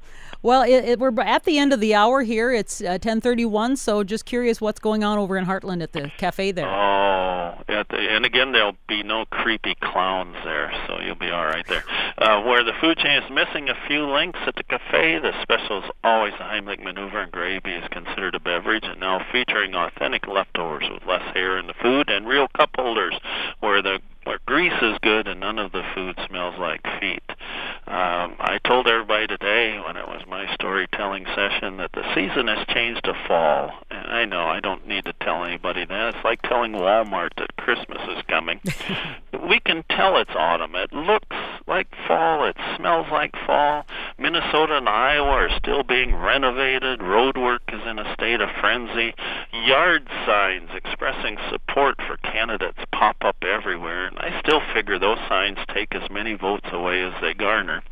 Well, 0.43 0.61
it, 0.61 0.85
it, 0.85 0.99
we're 0.99 1.11
at 1.21 1.43
the 1.45 1.57
end 1.57 1.73
of 1.73 1.79
the 1.79 1.95
hour 1.95 2.21
here. 2.21 2.51
It's 2.53 2.81
uh, 2.81 2.99
10:31, 2.99 3.77
so 3.77 4.03
just 4.03 4.25
curious 4.25 4.61
what's 4.61 4.79
going 4.79 5.03
on 5.03 5.17
over 5.17 5.37
in 5.37 5.45
Hartland 5.45 5.81
at 5.81 5.93
the 5.93 6.11
cafe 6.17 6.51
there. 6.51 6.67
Oh, 6.67 7.55
the, 7.67 7.85
and 7.97 8.25
again, 8.25 8.51
there'll 8.51 8.77
be 8.87 9.03
no 9.03 9.25
creepy 9.25 9.75
clowns 9.81 10.35
there, 10.43 10.71
so 10.87 10.99
you'll 10.99 11.15
be 11.15 11.29
all 11.29 11.45
right 11.45 11.65
there. 11.67 11.83
Uh, 12.17 12.41
where 12.43 12.63
the 12.63 12.73
food 12.79 12.97
chain 12.97 13.23
is 13.23 13.29
missing 13.31 13.69
a 13.69 13.75
few 13.87 14.05
links 14.05 14.39
at 14.45 14.55
the 14.55 14.63
cafe, 14.63 15.19
the 15.19 15.33
special 15.41 15.83
is 15.83 15.89
always 16.03 16.33
the 16.33 16.43
Heimlich 16.43 16.83
maneuver, 16.83 17.21
and 17.21 17.31
gravy 17.31 17.73
is 17.73 17.87
considered 17.91 18.35
a 18.35 18.39
beverage, 18.39 18.83
and 18.83 18.99
now 18.99 19.25
featuring 19.31 19.75
authentic 19.75 20.27
leftovers 20.27 20.87
with 20.91 21.05
less 21.07 21.23
hair 21.33 21.57
in 21.57 21.67
the 21.67 21.73
food 21.81 22.09
and 22.09 22.27
real 22.27 22.47
cup 22.49 22.69
holders, 22.75 23.15
where 23.59 23.81
the 23.81 23.99
where 24.27 24.39
grease 24.45 24.73
is 24.81 24.97
good 25.01 25.25
and 25.25 25.39
none 25.39 25.57
of 25.57 25.71
the 25.71 25.83
food 25.95 26.19
smells 26.27 26.59
like 26.59 26.81
feet. 26.99 27.23
Um, 27.87 28.35
I 28.39 28.59
told 28.65 28.85
everybody 28.85 29.25
today 29.25 29.79
when 29.79 29.95
it 29.95 30.05
was 30.05 30.21
my 30.27 30.53
session 31.25 31.77
that 31.77 31.91
the 31.93 32.03
season 32.13 32.47
has 32.47 32.65
changed 32.67 33.03
to 33.05 33.13
fall. 33.27 33.71
And 33.89 34.07
I 34.07 34.25
know 34.25 34.45
I 34.45 34.59
don't 34.59 34.87
need 34.87 35.05
to 35.05 35.13
tell 35.21 35.43
anybody 35.43 35.85
that. 35.85 36.15
It's 36.15 36.23
like 36.23 36.41
telling 36.43 36.73
Walmart 36.73 37.29
that 37.37 37.55
Christmas 37.57 38.01
is 38.09 38.23
coming. 38.27 38.59
we 39.49 39.59
can 39.59 39.83
tell 39.89 40.17
it's 40.17 40.35
autumn. 40.35 40.75
It 40.75 40.93
looks 40.93 41.35
like 41.67 41.87
fall. 42.07 42.45
It 42.45 42.57
smells 42.75 43.07
like 43.11 43.35
fall. 43.45 43.85
Minnesota 44.19 44.77
and 44.77 44.89
Iowa 44.89 45.29
are 45.29 45.57
still 45.57 45.83
being 45.83 46.15
renovated. 46.15 47.03
Road 47.03 47.37
work 47.37 47.61
is 47.71 47.81
in 47.85 47.99
a 47.99 48.13
state 48.15 48.41
of 48.41 48.49
frenzy. 48.59 49.13
Yard 49.53 50.07
signs 50.25 50.69
expressing 50.73 51.37
support 51.51 51.97
for 52.07 52.17
candidates 52.17 52.79
pop 52.91 53.17
up 53.21 53.37
everywhere. 53.43 54.07
And 54.07 54.17
I 54.17 54.39
still 54.41 54.61
figure 54.73 54.97
those 54.97 55.19
signs 55.29 55.59
take 55.71 55.93
as 55.93 56.09
many 56.09 56.33
votes 56.33 56.67
away 56.71 57.03
as 57.03 57.13
they 57.21 57.35
garner. 57.35 57.83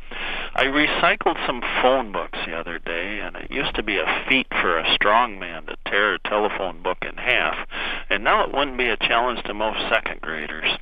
I 0.56 0.64
recycled 0.64 1.44
some 1.46 1.62
phone 1.80 2.10
books 2.10 2.38
the 2.44 2.58
other 2.58 2.78
day, 2.78 3.20
and 3.20 3.36
it 3.36 3.50
used 3.50 3.74
to 3.76 3.82
be 3.82 3.98
a 3.98 4.24
feat 4.28 4.46
for 4.50 4.78
a 4.78 4.94
strong 4.94 5.38
man 5.38 5.66
to 5.66 5.76
tear 5.86 6.14
a 6.14 6.18
telephone 6.18 6.82
book 6.82 6.98
in 7.02 7.16
half, 7.16 7.68
and 8.10 8.24
now 8.24 8.42
it 8.42 8.52
wouldn't 8.52 8.78
be 8.78 8.88
a 8.88 8.96
challenge 8.96 9.42
to 9.44 9.54
most 9.54 9.78
second 9.90 10.20
graders. 10.22 10.78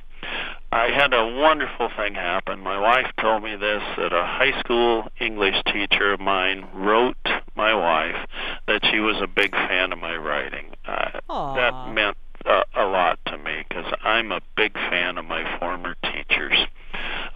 I 0.75 0.89
had 0.89 1.13
a 1.13 1.25
wonderful 1.25 1.87
thing 1.95 2.15
happen. 2.15 2.59
My 2.59 2.77
wife 2.77 3.09
told 3.21 3.43
me 3.43 3.55
this 3.55 3.81
that 3.95 4.11
a 4.11 4.25
high 4.25 4.59
school 4.59 5.07
English 5.21 5.55
teacher 5.71 6.11
of 6.11 6.19
mine 6.19 6.67
wrote 6.73 7.15
my 7.55 7.73
wife 7.73 8.27
that 8.67 8.81
she 8.91 8.99
was 8.99 9.15
a 9.21 9.27
big 9.27 9.53
fan 9.53 9.93
of 9.93 9.99
my 9.99 10.17
writing. 10.17 10.65
Uh, 10.85 11.11
that 11.55 11.93
meant 11.93 12.17
uh, 12.45 12.63
a 12.75 12.83
lot 12.83 13.19
to 13.27 13.37
me 13.37 13.63
because 13.69 13.89
I'm 14.03 14.33
a 14.33 14.41
big 14.57 14.73
fan 14.73 15.17
of 15.17 15.23
my 15.23 15.59
former 15.59 15.95
teachers. 16.03 16.57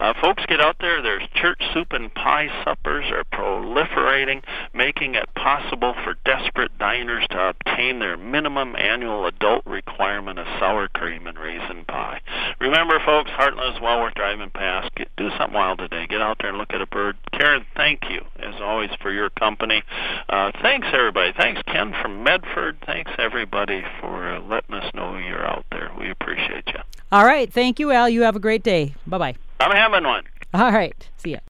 Uh, 0.00 0.14
folks, 0.20 0.44
get 0.46 0.60
out 0.60 0.76
there. 0.80 1.02
There's 1.02 1.28
church 1.34 1.60
soup 1.74 1.92
and 1.92 2.12
pie 2.14 2.48
suppers 2.64 3.04
are 3.10 3.24
proliferating, 3.24 4.42
making 4.72 5.14
it 5.14 5.28
possible 5.34 5.94
for 6.02 6.16
desperate 6.24 6.76
diners 6.78 7.26
to 7.30 7.50
obtain 7.50 7.98
their 7.98 8.16
minimum 8.16 8.74
annual 8.76 9.26
adult 9.26 9.66
requirement 9.66 10.38
of 10.38 10.46
sour 10.58 10.88
cream 10.88 11.26
and 11.26 11.38
raisin 11.38 11.84
pie. 11.84 12.20
Remember, 12.60 12.98
folks, 13.04 13.30
Hartland 13.30 13.76
is 13.76 13.80
we're 13.80 14.10
driving 14.16 14.50
past. 14.50 14.94
Get, 14.94 15.08
do 15.16 15.28
something 15.36 15.52
wild 15.52 15.78
today. 15.78 16.06
Get 16.06 16.22
out 16.22 16.38
there 16.40 16.48
and 16.48 16.58
look 16.58 16.72
at 16.72 16.80
a 16.80 16.86
bird. 16.86 17.16
Karen, 17.32 17.66
thank 17.76 18.08
you, 18.08 18.24
as 18.38 18.54
always, 18.60 18.90
for 19.02 19.12
your 19.12 19.28
company. 19.28 19.82
Uh, 20.28 20.50
thanks, 20.62 20.86
everybody. 20.92 21.34
Thanks, 21.36 21.60
Ken 21.66 21.94
from 22.00 22.22
Medford. 22.22 22.78
Thanks, 22.86 23.10
everybody, 23.18 23.82
for 24.00 24.34
uh, 24.34 24.40
letting 24.40 24.74
us 24.74 24.94
know 24.94 25.18
you're 25.18 25.46
out 25.46 25.66
there. 25.70 25.90
We 25.98 26.10
appreciate 26.10 26.66
you. 26.68 26.80
All 27.12 27.26
right. 27.26 27.52
Thank 27.52 27.78
you, 27.78 27.90
Al. 27.90 28.08
You 28.08 28.22
have 28.22 28.36
a 28.36 28.40
great 28.40 28.62
day. 28.62 28.94
Bye 29.06 29.18
bye. 29.18 29.49
I'm 29.60 29.76
having 29.76 30.04
one. 30.04 30.24
All 30.54 30.72
right. 30.72 31.08
See 31.18 31.32
ya. 31.32 31.38